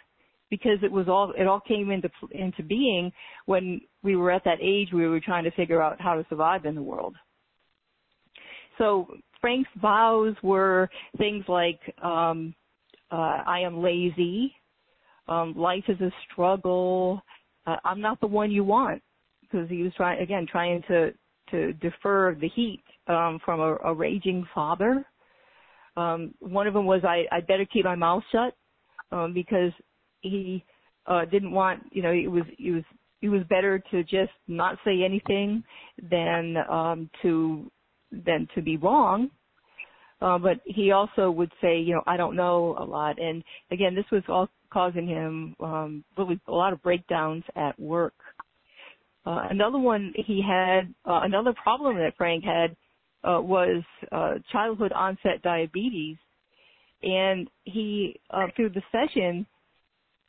[0.50, 3.12] because it was all, it all came into, into being
[3.46, 6.64] when we were at that age we were trying to figure out how to survive
[6.64, 7.14] in the world.
[8.78, 9.06] So
[9.40, 12.54] Frank's vows were things like, um,
[13.10, 14.52] uh, I am lazy,
[15.28, 17.22] um, life is a struggle.
[17.66, 19.02] Uh, I'm not the one you want
[19.42, 21.12] because he was trying again trying to
[21.50, 25.04] to defer the heat um, from a, a raging father.
[25.96, 28.54] Um, one of them was I I better keep my mouth shut
[29.12, 29.72] um, because
[30.20, 30.64] he
[31.06, 32.84] uh, didn't want you know it was it was
[33.22, 35.64] it was better to just not say anything
[36.10, 37.70] than um, to
[38.12, 39.30] than to be wrong.
[40.22, 43.20] Uh, but he also would say, you know, I don't know a lot.
[43.20, 48.14] And again, this was all causing him um, really a lot of breakdowns at work.
[49.26, 52.76] Uh, another one he had, uh, another problem that Frank had
[53.24, 56.16] uh, was uh, childhood onset diabetes,
[57.02, 59.44] and he uh, through the session,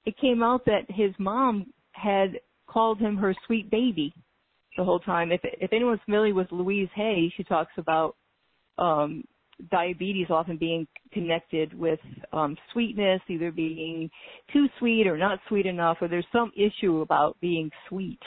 [0.05, 4.11] it came out that his mom had called him her sweet baby
[4.77, 5.31] the whole time.
[5.31, 8.15] If if anyone's familiar with Louise Hay, she talks about
[8.79, 9.23] um,
[9.69, 11.99] diabetes often being connected with
[12.33, 14.09] um, sweetness, either being
[14.51, 18.19] too sweet or not sweet enough, or there's some issue about being sweet.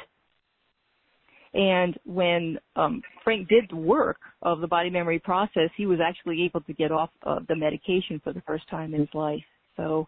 [1.52, 6.42] And when um, Frank did the work of the body memory process, he was actually
[6.44, 9.42] able to get off of the medication for the first time in his life.
[9.76, 10.06] So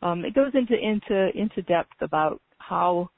[0.00, 3.10] um, it goes into into into depth about how,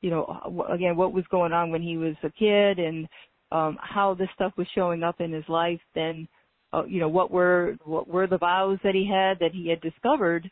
[0.00, 3.06] you know, again what was going on when he was a kid and
[3.52, 5.80] um, how this stuff was showing up in his life.
[5.94, 6.28] Then,
[6.72, 9.80] uh, you know, what were what were the vows that he had that he had
[9.82, 10.50] discovered,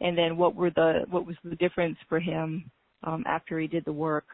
[0.00, 2.68] and then what were the what was the difference for him
[3.04, 4.24] um, after he did the work.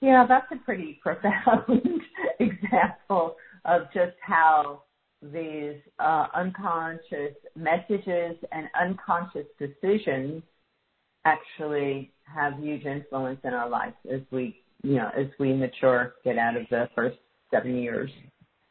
[0.00, 2.00] Yeah, that's a pretty profound
[2.38, 4.82] example of just how
[5.22, 10.42] these uh, unconscious messages and unconscious decisions
[11.26, 16.38] actually have huge influence in our lives as we, you know, as we mature, get
[16.38, 17.18] out of the first
[17.50, 18.10] seven years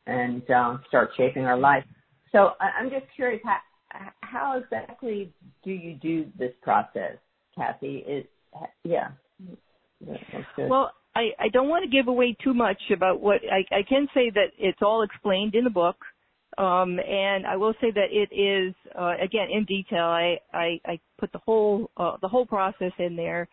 [0.07, 1.83] and um, start shaping our life.
[2.31, 3.57] So I'm just curious, how,
[4.21, 5.31] how exactly
[5.63, 7.17] do you do this process,
[7.57, 8.03] Kathi?
[8.07, 8.25] Is
[8.83, 9.09] yeah.
[10.57, 14.07] Well, I, I don't want to give away too much about what I, I can
[14.13, 15.97] say that it's all explained in the book.
[16.57, 20.05] Um, and I will say that it is uh, again in detail.
[20.05, 23.47] I, I, I put the whole uh, the whole process in there.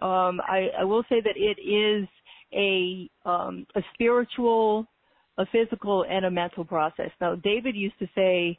[0.00, 2.08] Um, I, I will say that it is
[2.54, 4.86] a um, a spiritual,
[5.38, 7.10] a physical, and a mental process.
[7.20, 8.58] Now, David used to say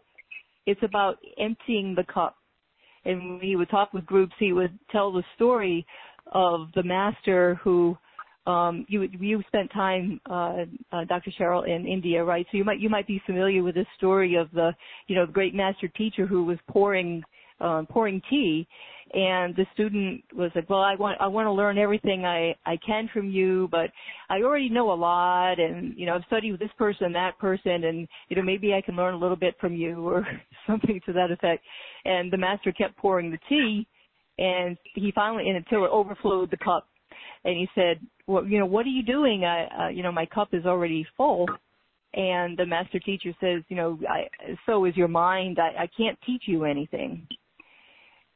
[0.66, 2.36] it's about emptying the cup.
[3.06, 5.86] And when he would talk with groups, he would tell the story
[6.34, 7.98] of the master who
[8.48, 11.32] um, you you spent time, uh, uh, Dr.
[11.40, 12.46] Cheryl, in India, right?
[12.52, 14.74] So you might you might be familiar with this story of the
[15.08, 17.24] you know the great master teacher who was pouring
[17.62, 18.68] um, pouring tea,
[19.14, 22.78] and the student was like, "Well, I want I want to learn everything I I
[22.78, 23.92] can from you, but
[24.30, 27.84] I already know a lot, and you know I've studied with this person, that person,
[27.84, 30.26] and you know maybe I can learn a little bit from you or
[30.66, 31.64] something to that effect."
[32.06, 33.86] And the master kept pouring the tea,
[34.38, 36.88] and he finally, and until it overflowed the cup,
[37.46, 39.44] and he said, well, you know, what are you doing?
[39.44, 41.48] I, uh, you know, my cup is already full.
[42.14, 44.28] And the master teacher says, you know, I,
[44.68, 45.58] so is your mind.
[45.60, 47.28] I, I can't teach you anything.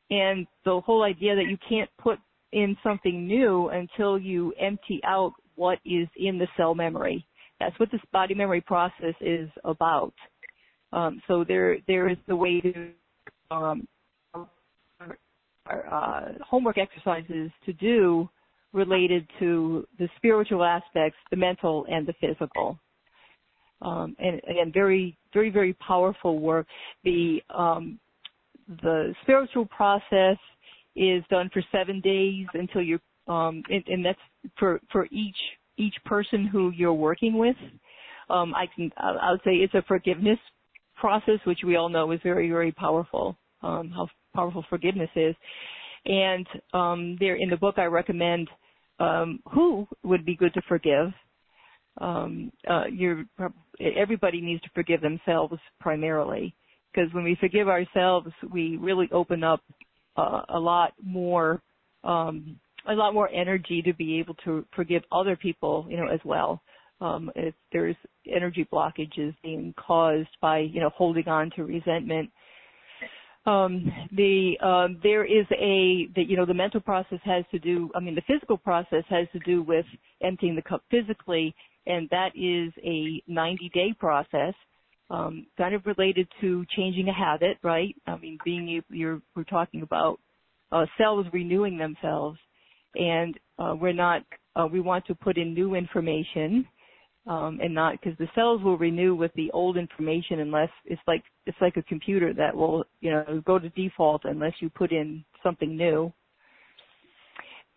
[0.10, 2.18] And the whole idea that you can't put
[2.52, 7.26] in something new until you empty out what is in the cell memory.
[7.60, 10.14] That's what this body memory process is about.
[10.92, 12.90] Um, so there, there is the way to
[13.52, 13.88] um,
[14.34, 18.28] uh, homework exercises to do
[18.74, 22.78] related to the spiritual aspects, the mental and the physical.
[23.82, 26.68] Um, and again, very, very, very powerful work.
[27.04, 28.00] The um,
[28.82, 30.38] the spiritual process
[30.96, 34.20] is done for seven days until you're, um, and, and, that's
[34.58, 35.36] for for each
[35.78, 37.58] each person who you're working with.
[38.30, 40.40] Um, I can I would say it's a forgiveness
[40.96, 43.38] process, which we all know is very, very powerful.
[43.62, 45.36] Um, how powerful forgiveness is,
[46.06, 48.50] and um, there in the book I recommend
[49.00, 51.12] um, who would be good to forgive.
[52.00, 53.26] Um, uh, you're,
[53.80, 56.56] everybody needs to forgive themselves primarily,
[56.92, 59.62] because when we forgive ourselves, we really open up
[60.18, 61.62] uh, a lot more,
[62.04, 66.20] um, a lot more energy to be able to forgive other people, you know, as
[66.26, 66.62] well.
[67.02, 67.96] Um, if there's
[68.34, 72.30] energy blockages being caused by, you know, holding on to resentment,
[73.46, 77.90] um, the um, there is a the, you know the mental process has to do
[77.94, 79.86] I mean the physical process has to do with
[80.22, 81.54] emptying the cup physically
[81.86, 84.54] and that is a 90 day process
[85.10, 87.96] um, kind of related to changing a habit right?
[88.08, 90.20] I mean being you're we're talking about
[90.72, 92.40] uh, cells renewing themselves
[92.96, 94.24] and uh, we're not
[94.56, 96.66] uh, we want to put in new information
[97.26, 101.24] um, and not because the cells will renew with the old information unless it's like
[101.46, 105.24] it's like a computer that will you know go to default unless you put in
[105.42, 106.12] something new.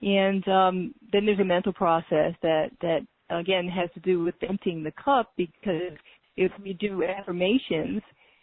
[0.03, 4.83] And um, then there's a mental process that that again has to do with emptying
[4.83, 5.93] the cup because
[6.37, 8.03] if we do affirmations,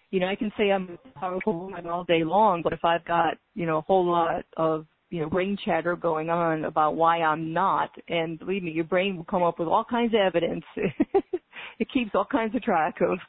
[0.10, 3.06] you know I can say I'm a powerful woman all day long, but if I've
[3.06, 7.22] got you know a whole lot of you know, brain chatter going on about why
[7.22, 7.92] I'm not.
[8.08, 10.64] And believe me, your brain will come up with all kinds of evidence.
[11.80, 13.20] it keeps all kinds of track of,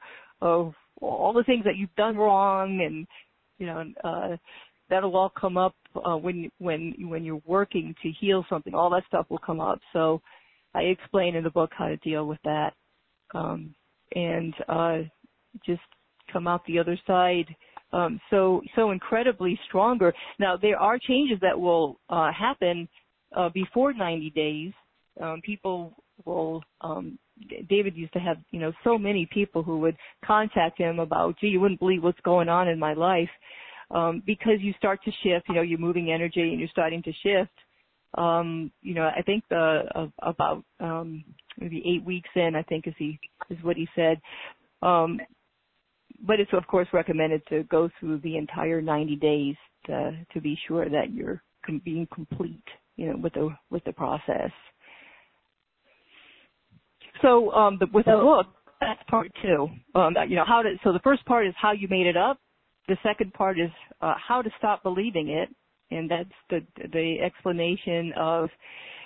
[0.41, 0.73] of
[1.03, 3.07] all the things that you've done wrong and,
[3.59, 4.35] you know, uh,
[4.89, 5.75] that'll all come up,
[6.07, 8.75] uh, when, when, when you're working to heal something.
[8.75, 9.79] All that stuff will come up.
[9.93, 10.23] So
[10.73, 12.73] I explain in the book how to deal with that.
[13.35, 13.75] Um,
[14.15, 14.99] and, uh,
[15.67, 15.83] just
[16.33, 17.55] come out the other side
[17.95, 20.13] um, so so incredibly stronger.
[20.39, 22.89] Now there are changes that will uh, happen
[23.37, 24.73] uh, before 90 days.
[25.21, 27.19] Um, people will um,
[27.69, 31.49] David used to have, you know, so many people who would contact him about, gee,
[31.49, 33.31] you wouldn't believe what's going on in my life.
[33.91, 37.13] Um, because you start to shift, you know, you're moving energy and you're starting to
[37.23, 37.53] shift.
[38.17, 41.25] Um, you know, I think the, uh, about, um,
[41.59, 43.19] maybe eight weeks in, I think is he,
[43.51, 44.21] is what he said.
[44.83, 45.21] Um,
[46.27, 49.57] but it's of course recommended to go through the entire 90 days
[49.87, 52.65] to, to be sure that you're com- being complete,
[52.97, 54.51] you know, with the, with the process.
[57.23, 58.47] So um, the, with the book,
[58.81, 59.69] that's part two.
[59.95, 60.75] Um, you know how to.
[60.83, 62.39] So the first part is how you made it up.
[62.89, 63.71] The second part is
[64.03, 65.49] uh, how to stop believing it,
[65.95, 66.61] and that's the
[66.93, 68.51] the explanation of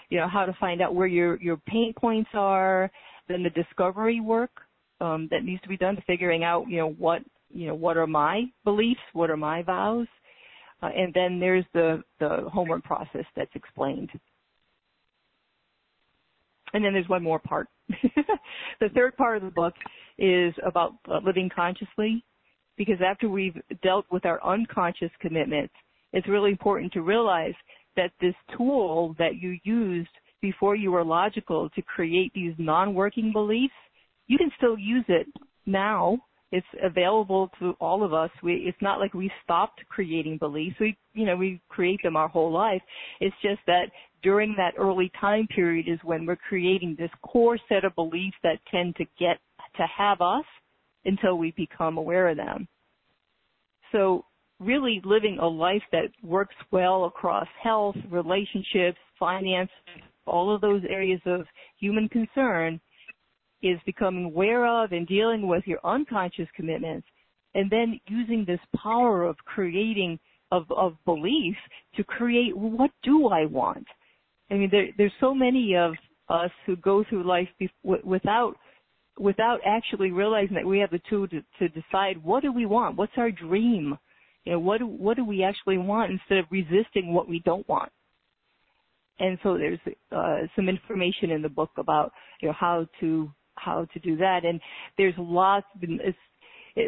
[0.09, 2.91] you know how to find out where your your pain points are.
[3.29, 4.51] Then the discovery work
[5.01, 7.97] um, that needs to be done to figuring out you know what you know what
[7.97, 10.07] are my beliefs, what are my vows,
[10.83, 14.11] uh, and then there's the the homework process that's explained.
[16.75, 17.69] And then there's one more part.
[17.89, 19.73] the third part of the book
[20.19, 22.23] is about uh, living consciously
[22.77, 25.73] because after we've dealt with our unconscious commitments,
[26.13, 27.55] it's really important to realize
[27.97, 30.09] that this tool that you used
[30.41, 33.75] before you were logical to create these non-working beliefs,
[34.29, 35.27] you can still use it
[35.67, 36.19] now
[36.51, 38.31] it's available to all of us.
[38.43, 40.77] We, it's not like we stopped creating beliefs.
[40.81, 42.81] We, you know, we create them our whole life.
[43.21, 43.91] It's just that
[44.23, 48.59] during that early time period is when we're creating this core set of beliefs that
[48.71, 49.39] tend to get
[49.77, 50.45] to have us
[51.05, 52.67] until we become aware of them.
[53.93, 54.25] So
[54.59, 59.71] really living a life that works well across health, relationships, finance,
[60.27, 61.43] all of those areas of
[61.79, 62.81] human concern
[63.63, 67.07] is becoming aware of and dealing with your unconscious commitments
[67.55, 70.19] and then using this power of creating
[70.51, 71.57] of, of belief
[71.97, 73.87] to create what do I want?
[74.51, 75.93] I mean, there, there's so many of
[76.29, 78.55] us who go through life be, without
[79.19, 82.97] without actually realizing that we have the tool to, to decide what do we want?
[82.97, 83.99] What's our dream?
[84.45, 87.69] You know, what do, what do we actually want instead of resisting what we don't
[87.69, 87.91] want?
[89.19, 89.81] And so there's
[90.13, 94.45] uh, some information in the book about you know how to how to do that.
[94.45, 94.61] And
[94.97, 95.67] there's lots.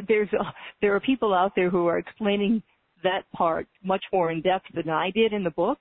[0.09, 0.45] there's uh,
[0.81, 2.63] there are people out there who are explaining
[3.03, 5.79] that part much more in depth than I did in the book.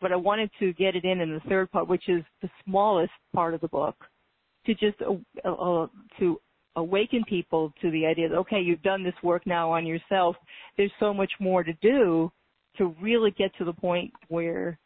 [0.00, 3.12] But I wanted to get it in in the third part, which is the smallest
[3.34, 3.96] part of the book,
[4.66, 5.86] to just uh, uh,
[6.18, 6.40] to
[6.76, 10.36] awaken people to the idea that okay, you've done this work now on yourself.
[10.76, 12.32] There's so much more to do
[12.78, 14.78] to really get to the point where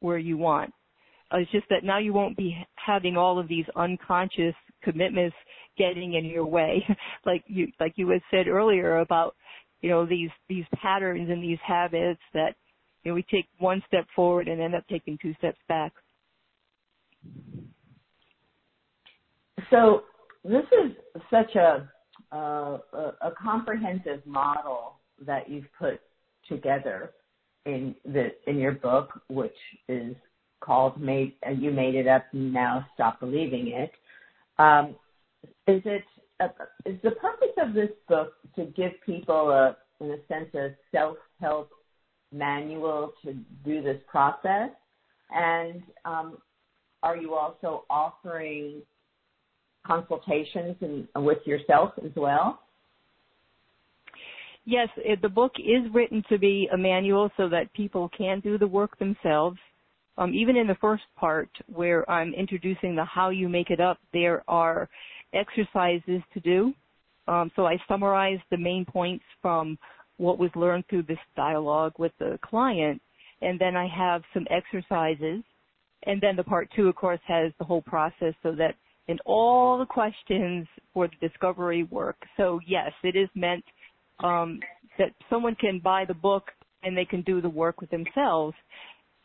[0.00, 0.72] where you want.
[1.32, 5.36] Uh, it's just that now you won't be having all of these unconscious commitments
[5.76, 6.84] getting in your way,
[7.26, 9.34] like you like you had said earlier about
[9.80, 12.54] you know these these patterns and these habits that
[13.02, 15.92] you know we take one step forward and end up taking two steps back.
[19.70, 20.02] So
[20.44, 20.92] this is
[21.30, 21.88] such a
[22.32, 26.00] uh, a, a comprehensive model that you've put
[26.48, 27.12] together
[27.66, 29.56] in the in your book, which
[29.88, 30.14] is
[30.60, 33.90] called "Made You Made It Up, Now Stop Believing It."
[34.58, 34.96] Um,
[35.66, 36.04] is it
[36.40, 36.48] uh,
[36.86, 41.70] is the purpose of this book to give people a, in a sense, a self-help
[42.32, 43.34] manual to
[43.64, 44.70] do this process?
[45.30, 46.38] And um,
[47.02, 48.82] are you also offering
[49.86, 50.76] consultations
[51.16, 52.60] with yourself as well?
[54.64, 58.58] Yes, it, the book is written to be a manual so that people can do
[58.58, 59.58] the work themselves.
[60.18, 63.98] Um, even in the first part where I'm introducing the how you make it up,
[64.12, 64.88] there are
[65.32, 66.74] exercises to do.
[67.28, 69.78] Um, so I summarize the main points from
[70.16, 73.00] what was learned through this dialogue with the client,
[73.42, 75.44] and then I have some exercises.
[76.04, 78.74] And then the part two, of course, has the whole process so that
[79.06, 82.16] in all the questions for the discovery work.
[82.36, 83.64] So yes, it is meant
[84.20, 84.60] um,
[84.98, 86.50] that someone can buy the book
[86.82, 88.54] and they can do the work with themselves.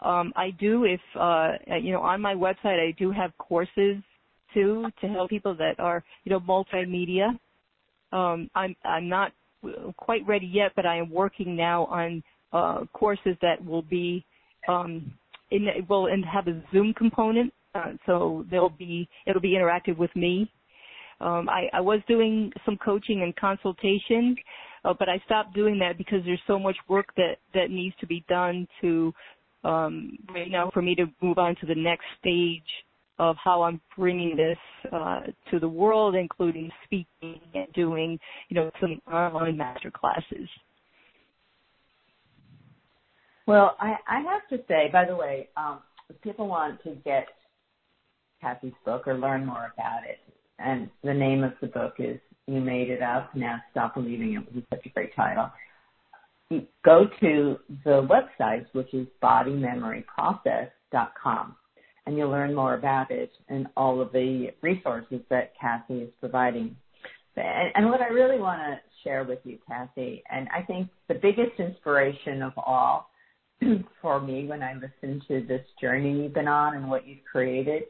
[0.04, 3.98] Um, I do, if uh, you know, on my website, I do have courses
[4.54, 7.38] too to help people that are, you know, multimedia.
[8.12, 9.32] Um, I'm I'm not
[9.98, 14.26] quite ready yet, but I am working now on uh, courses that will be
[14.68, 15.14] um,
[15.52, 20.16] in will and have a Zoom component, uh, so they'll be it'll be interactive with
[20.16, 20.52] me.
[21.22, 24.36] Um, I, I was doing some coaching and consultation,
[24.84, 28.08] uh, but I stopped doing that because there's so much work that that needs to
[28.08, 29.14] be done to
[29.64, 32.62] um, right now for me to move on to the next stage
[33.20, 34.58] of how I'm bringing this
[34.92, 40.50] uh, to the world, including speaking and doing, you know, some online master classes.
[43.46, 47.28] Well, I, I have to say, by the way, um, if people want to get
[48.42, 50.20] Kathi's book or learn more about it,
[50.60, 53.36] and the name of the book is You Made It Up.
[53.36, 55.52] Now Stop Believing It was such a great title.
[56.84, 61.56] Go to the website, which is bodymemoryprocess.com,
[62.06, 66.76] and you'll learn more about it and all of the resources that Kathi is providing.
[67.36, 71.16] And, and what I really want to share with you, Kathi, and I think the
[71.16, 73.10] biggest inspiration of all
[74.02, 77.84] for me when I listen to this journey you've been on and what you've created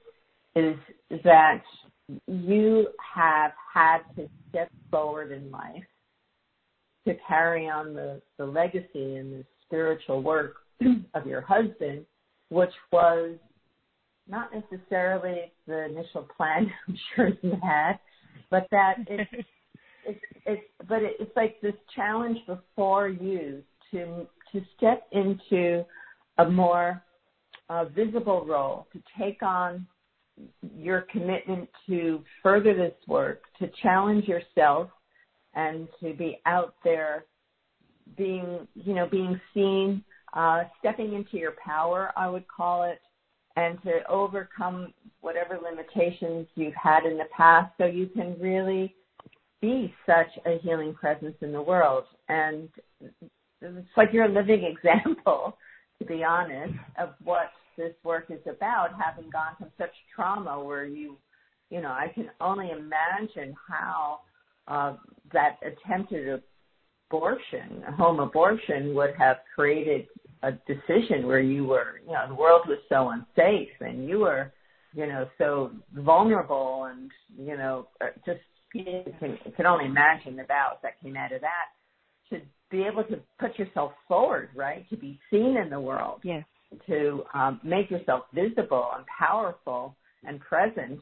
[0.56, 0.76] is
[1.24, 1.64] that
[2.28, 5.84] you have had to step forward in life
[7.06, 10.56] to carry on the, the legacy and the spiritual work
[11.14, 12.06] of your husband,
[12.50, 13.36] which was
[14.28, 18.00] not necessarily the initial plan I'm sure you had,
[18.50, 19.30] but that it's
[20.06, 25.84] it's it's but it's like this challenge before you to to step into
[26.38, 27.02] a more
[27.70, 29.86] uh, visible role, to take on
[30.76, 34.90] your commitment to further this work, to challenge yourself,
[35.56, 37.26] and to be out there,
[38.18, 43.00] being you know being seen, uh, stepping into your power, I would call it,
[43.56, 48.96] and to overcome whatever limitations you've had in the past, so you can really
[49.62, 52.04] be such a healing presence in the world.
[52.28, 52.68] And
[53.62, 55.58] it's like you're a living example,
[56.00, 60.86] to be honest, of what this work is about, having gone from such trauma where
[60.86, 61.18] you,
[61.70, 64.20] you know, I can only imagine how
[64.68, 64.96] uh,
[65.34, 66.42] that attempted
[67.10, 70.08] abortion, home abortion, would have created
[70.44, 74.52] a decision where you were, you know, the world was so unsafe and you were,
[74.94, 78.40] you know, so vulnerable and, you know, uh, just
[78.74, 81.70] you can, you can only imagine the vows that came out of that
[82.30, 84.90] to be able to put yourself forward, right?
[84.90, 86.22] To be seen in the world.
[86.24, 86.44] Yes
[86.88, 91.00] to um, make yourself visible and powerful and present,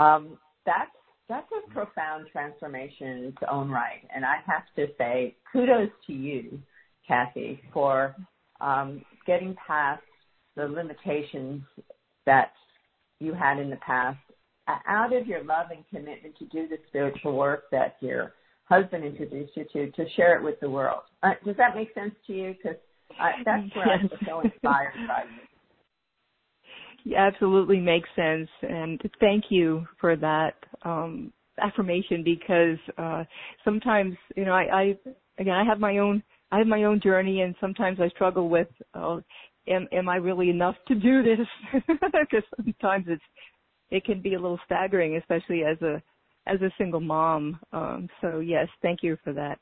[0.00, 0.90] um, that's
[1.28, 4.06] that's a profound transformation in its own right.
[4.14, 6.60] And I have to say, kudos to you,
[7.08, 8.16] Kathi, for
[8.60, 10.02] um, getting past
[10.56, 11.62] the limitations
[12.26, 12.52] that
[13.20, 14.18] you had in the past
[14.86, 19.52] out of your love and commitment to do the spiritual work that your husband introduced
[19.56, 21.02] you to, to share it with the world.
[21.22, 22.54] Uh, does that make sense to you?
[22.56, 22.78] Because
[23.18, 23.98] I, that's where yes.
[24.02, 25.40] I'm so inspired by you.
[27.16, 33.24] Absolutely makes sense, and thank you for that um, affirmation because uh,
[33.64, 34.98] sometimes you know I, I
[35.38, 38.68] again I have my own I have my own journey, and sometimes I struggle with
[38.94, 39.18] uh,
[39.66, 41.46] am am I really enough to do this?
[41.88, 43.22] Because sometimes it's
[43.90, 46.02] it can be a little staggering, especially as a
[46.46, 47.58] as a single mom.
[47.72, 49.58] Um, so yes, thank you for that.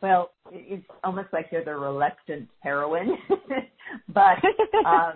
[0.00, 3.18] Well, it's almost like you're the reluctant heroine,
[4.08, 4.38] but
[4.86, 5.14] um,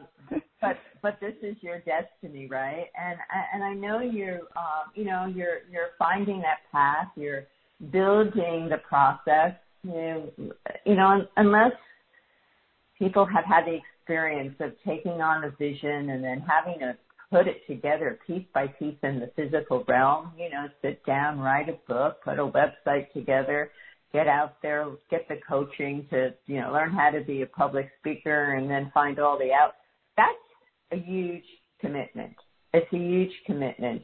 [0.63, 2.87] but but this is your destiny, right?
[2.99, 3.19] And
[3.53, 7.09] and I know you're um, you know you're you're finding that path.
[7.17, 7.45] You're
[7.91, 9.53] building the process.
[9.83, 10.31] You
[10.87, 11.73] you know unless
[12.99, 16.97] people have had the experience of taking on a vision and then having to
[17.31, 20.33] put it together piece by piece in the physical realm.
[20.39, 23.71] You know, sit down, write a book, put a website together
[24.13, 27.91] get out there, get the coaching to, you know, learn how to be a public
[27.99, 29.73] speaker and then find all the out.
[30.17, 30.52] That's
[30.93, 31.45] a huge
[31.81, 32.35] commitment.
[32.73, 34.03] It's a huge commitment.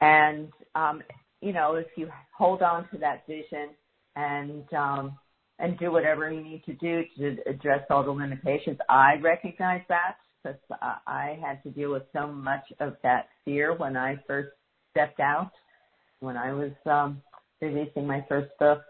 [0.00, 1.02] And, um,
[1.40, 3.70] you know, if you hold on to that vision
[4.16, 5.18] and, um,
[5.58, 10.16] and do whatever you need to do to address all the limitations, I recognize that
[10.42, 10.58] because
[11.06, 14.50] I had to deal with so much of that fear when I first
[14.90, 15.52] stepped out,
[16.20, 17.22] when I was um,
[17.60, 18.82] releasing my first book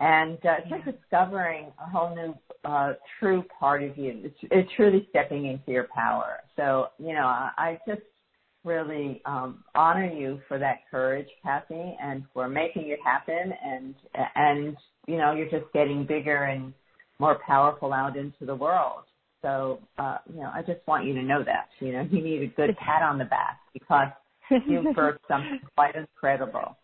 [0.00, 2.34] and uh, like discovering a whole new
[2.64, 4.20] uh, true part of you.
[4.24, 6.38] It's, it's truly stepping into your power.
[6.56, 8.02] So you know, I, I just
[8.64, 13.52] really um, honor you for that courage, Kathi, and for making it happen.
[13.64, 13.94] And
[14.34, 14.76] and
[15.06, 16.72] you know, you're just getting bigger and
[17.18, 19.04] more powerful out into the world.
[19.42, 21.68] So uh, you know, I just want you to know that.
[21.80, 24.08] You know, you need a good pat on the back because
[24.48, 26.76] you've birthed something quite incredible.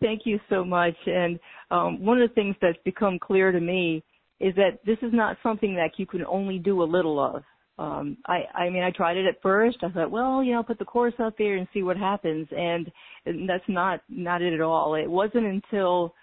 [0.00, 0.96] Thank you so much.
[1.06, 1.38] And
[1.70, 4.02] um, one of the things that's become clear to me
[4.40, 7.42] is that this is not something that you can only do a little of.
[7.78, 9.78] Um, I, I mean, I tried it at first.
[9.82, 12.90] I thought, well, you know, put the course out there and see what happens, and,
[13.24, 14.94] and that's not not it at all.
[14.94, 16.14] It wasn't until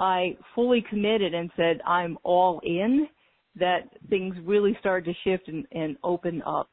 [0.00, 3.08] I fully committed and said I'm all in
[3.54, 6.68] that things really started to shift and, and open up.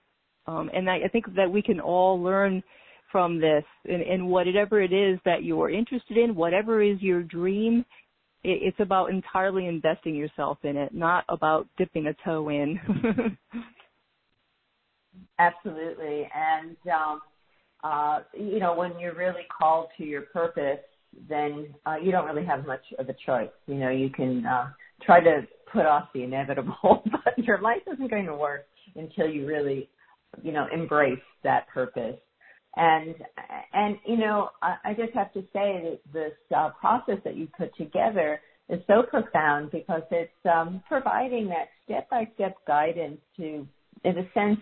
[0.48, 2.64] Um, and I, I think that we can all learn
[3.14, 7.86] from this and, and whatever it is that you're interested in, whatever is your dream,
[8.44, 12.78] it, it's about entirely investing yourself in it, not about dipping a toe in.
[15.40, 16.28] Absolutely.
[16.36, 17.22] And um,
[17.84, 20.80] uh, you know, when you're really called to your purpose,
[21.30, 23.52] then uh, you don't really have much of a choice.
[23.68, 24.70] You know, you can uh,
[25.04, 25.42] try to
[25.72, 29.90] put off the inevitable, but your life isn't going to work until you really,
[30.42, 32.18] you know, embrace that purpose.
[32.76, 33.16] And
[33.74, 37.48] and you know, I, I just have to say that this uh, process that you
[37.58, 43.68] put together is so profound because it's um, providing that step-by-step guidance to,
[44.04, 44.60] in a sense,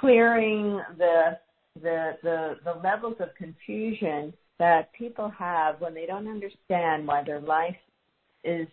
[0.00, 1.38] clearing the
[1.82, 7.40] the the, the levels of confusion that people have when they don't understand why their
[7.40, 7.76] life
[8.44, 8.68] is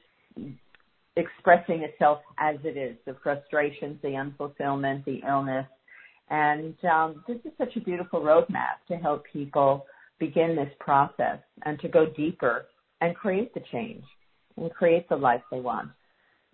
[1.15, 5.65] expressing itself as it is the frustrations, the unfulfillment, the illness.
[6.29, 9.85] And um, this is such a beautiful roadmap to help people
[10.19, 12.65] begin this process and to go deeper
[13.01, 14.03] and create the change
[14.57, 15.89] and create the life they want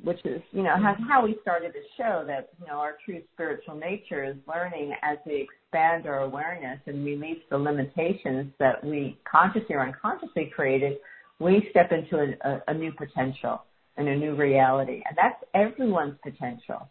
[0.03, 3.21] which is, you know, how, how we started the show that, you know, our true
[3.34, 9.17] spiritual nature is learning as we expand our awareness and release the limitations that we
[9.30, 10.97] consciously or unconsciously created,
[11.39, 13.63] we step into a, a, a new potential
[13.97, 15.01] and a new reality.
[15.07, 16.89] And that's everyone's potential.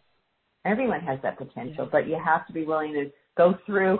[0.65, 3.99] Everyone has that potential, but you have to be willing to go through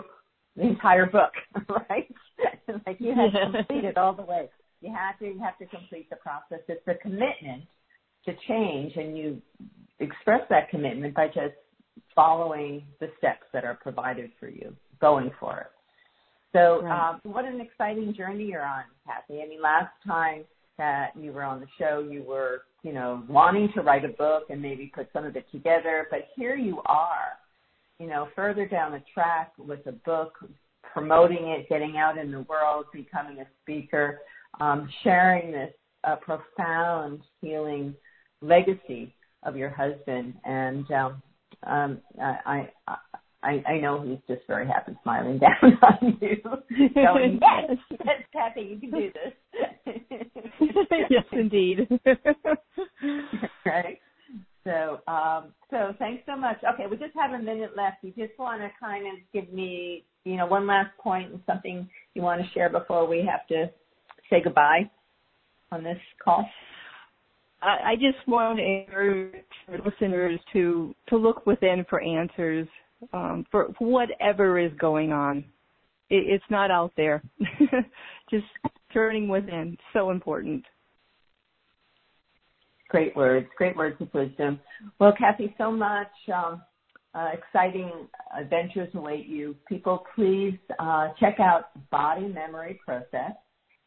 [0.56, 1.32] the entire book,
[1.90, 2.12] right?
[2.86, 4.48] like you have to complete it all the way.
[4.80, 6.60] You have to, you have to complete the process.
[6.68, 7.64] It's a commitment
[8.26, 9.40] to change and you
[10.00, 11.54] express that commitment by just
[12.14, 15.66] following the steps that are provided for you, going for it.
[16.52, 17.10] So, right.
[17.10, 19.42] um, what an exciting journey you're on, Kathi.
[19.42, 20.44] I mean, last time
[20.78, 24.44] that you were on the show, you were, you know, wanting to write a book
[24.48, 27.32] and maybe put some of it together, but here you are,
[27.98, 30.34] you know, further down the track with a book,
[30.92, 34.20] promoting it, getting out in the world, becoming a speaker,
[34.60, 35.72] um, sharing this
[36.04, 37.92] uh, profound healing
[38.40, 39.12] legacy
[39.42, 41.22] of your husband, and um,
[41.66, 42.96] um, I, I
[43.42, 46.36] I I know he's just very happy, smiling down on you,
[46.94, 49.96] going, "Yes, yes, Kathi, you can do this."
[51.10, 51.88] yes, indeed.
[53.66, 53.98] right.
[54.64, 56.56] So, um, so thanks so much.
[56.74, 57.98] Okay, we just have a minute left.
[58.02, 61.88] You just want to kind of give me, you know, one last point and something
[62.14, 63.70] you want to share before we have to
[64.28, 64.90] say goodbye
[65.70, 66.44] on this call.
[67.62, 69.44] I, I just want to encourage
[69.84, 72.66] listeners to to look within for answers
[73.12, 75.38] um, for, whatever is going on.
[76.08, 77.22] It, it's not out there.
[78.30, 78.46] just
[78.92, 80.64] turning within, so important.
[82.88, 84.60] Great words, great words of wisdom.
[85.00, 86.62] Well, Kathi, so much um,
[87.14, 87.90] uh, exciting
[88.38, 89.56] adventures await you.
[89.68, 93.32] People, please uh, check out Body Memory Process,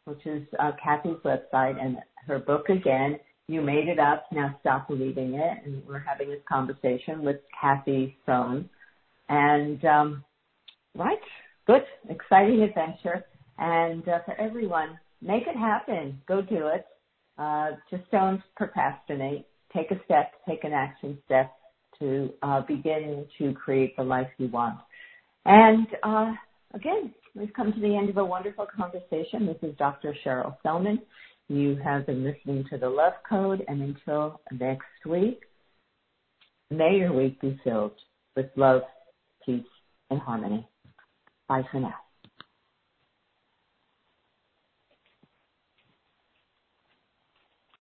[0.03, 1.97] which is uh, Kathi's website, and
[2.27, 4.25] her book again you made it up.
[4.31, 5.65] Now stop believing it.
[5.65, 8.69] And we're having this conversation with Kathi Sohn.
[9.29, 10.23] And, um,
[10.95, 11.19] right,
[11.67, 13.23] good, exciting adventure.
[13.57, 16.21] And uh, for everyone, make it happen.
[16.27, 16.85] Go do it.
[17.37, 19.45] Uh, just don't procrastinate.
[19.73, 21.53] Take a step, take an action step
[21.99, 24.79] to uh, begin to create the life you want.
[25.45, 26.33] And uh,
[26.73, 29.45] again, we've come to the end of a wonderful conversation.
[29.45, 30.15] This is Dr.
[30.25, 31.01] Cheryl Selman.
[31.47, 35.41] You have been listening to the Love Code, and until next week,
[36.69, 37.95] may your week be filled
[38.35, 38.81] with love,
[39.49, 39.65] peace,
[40.11, 40.67] and harmony.
[41.49, 41.95] Bye for now.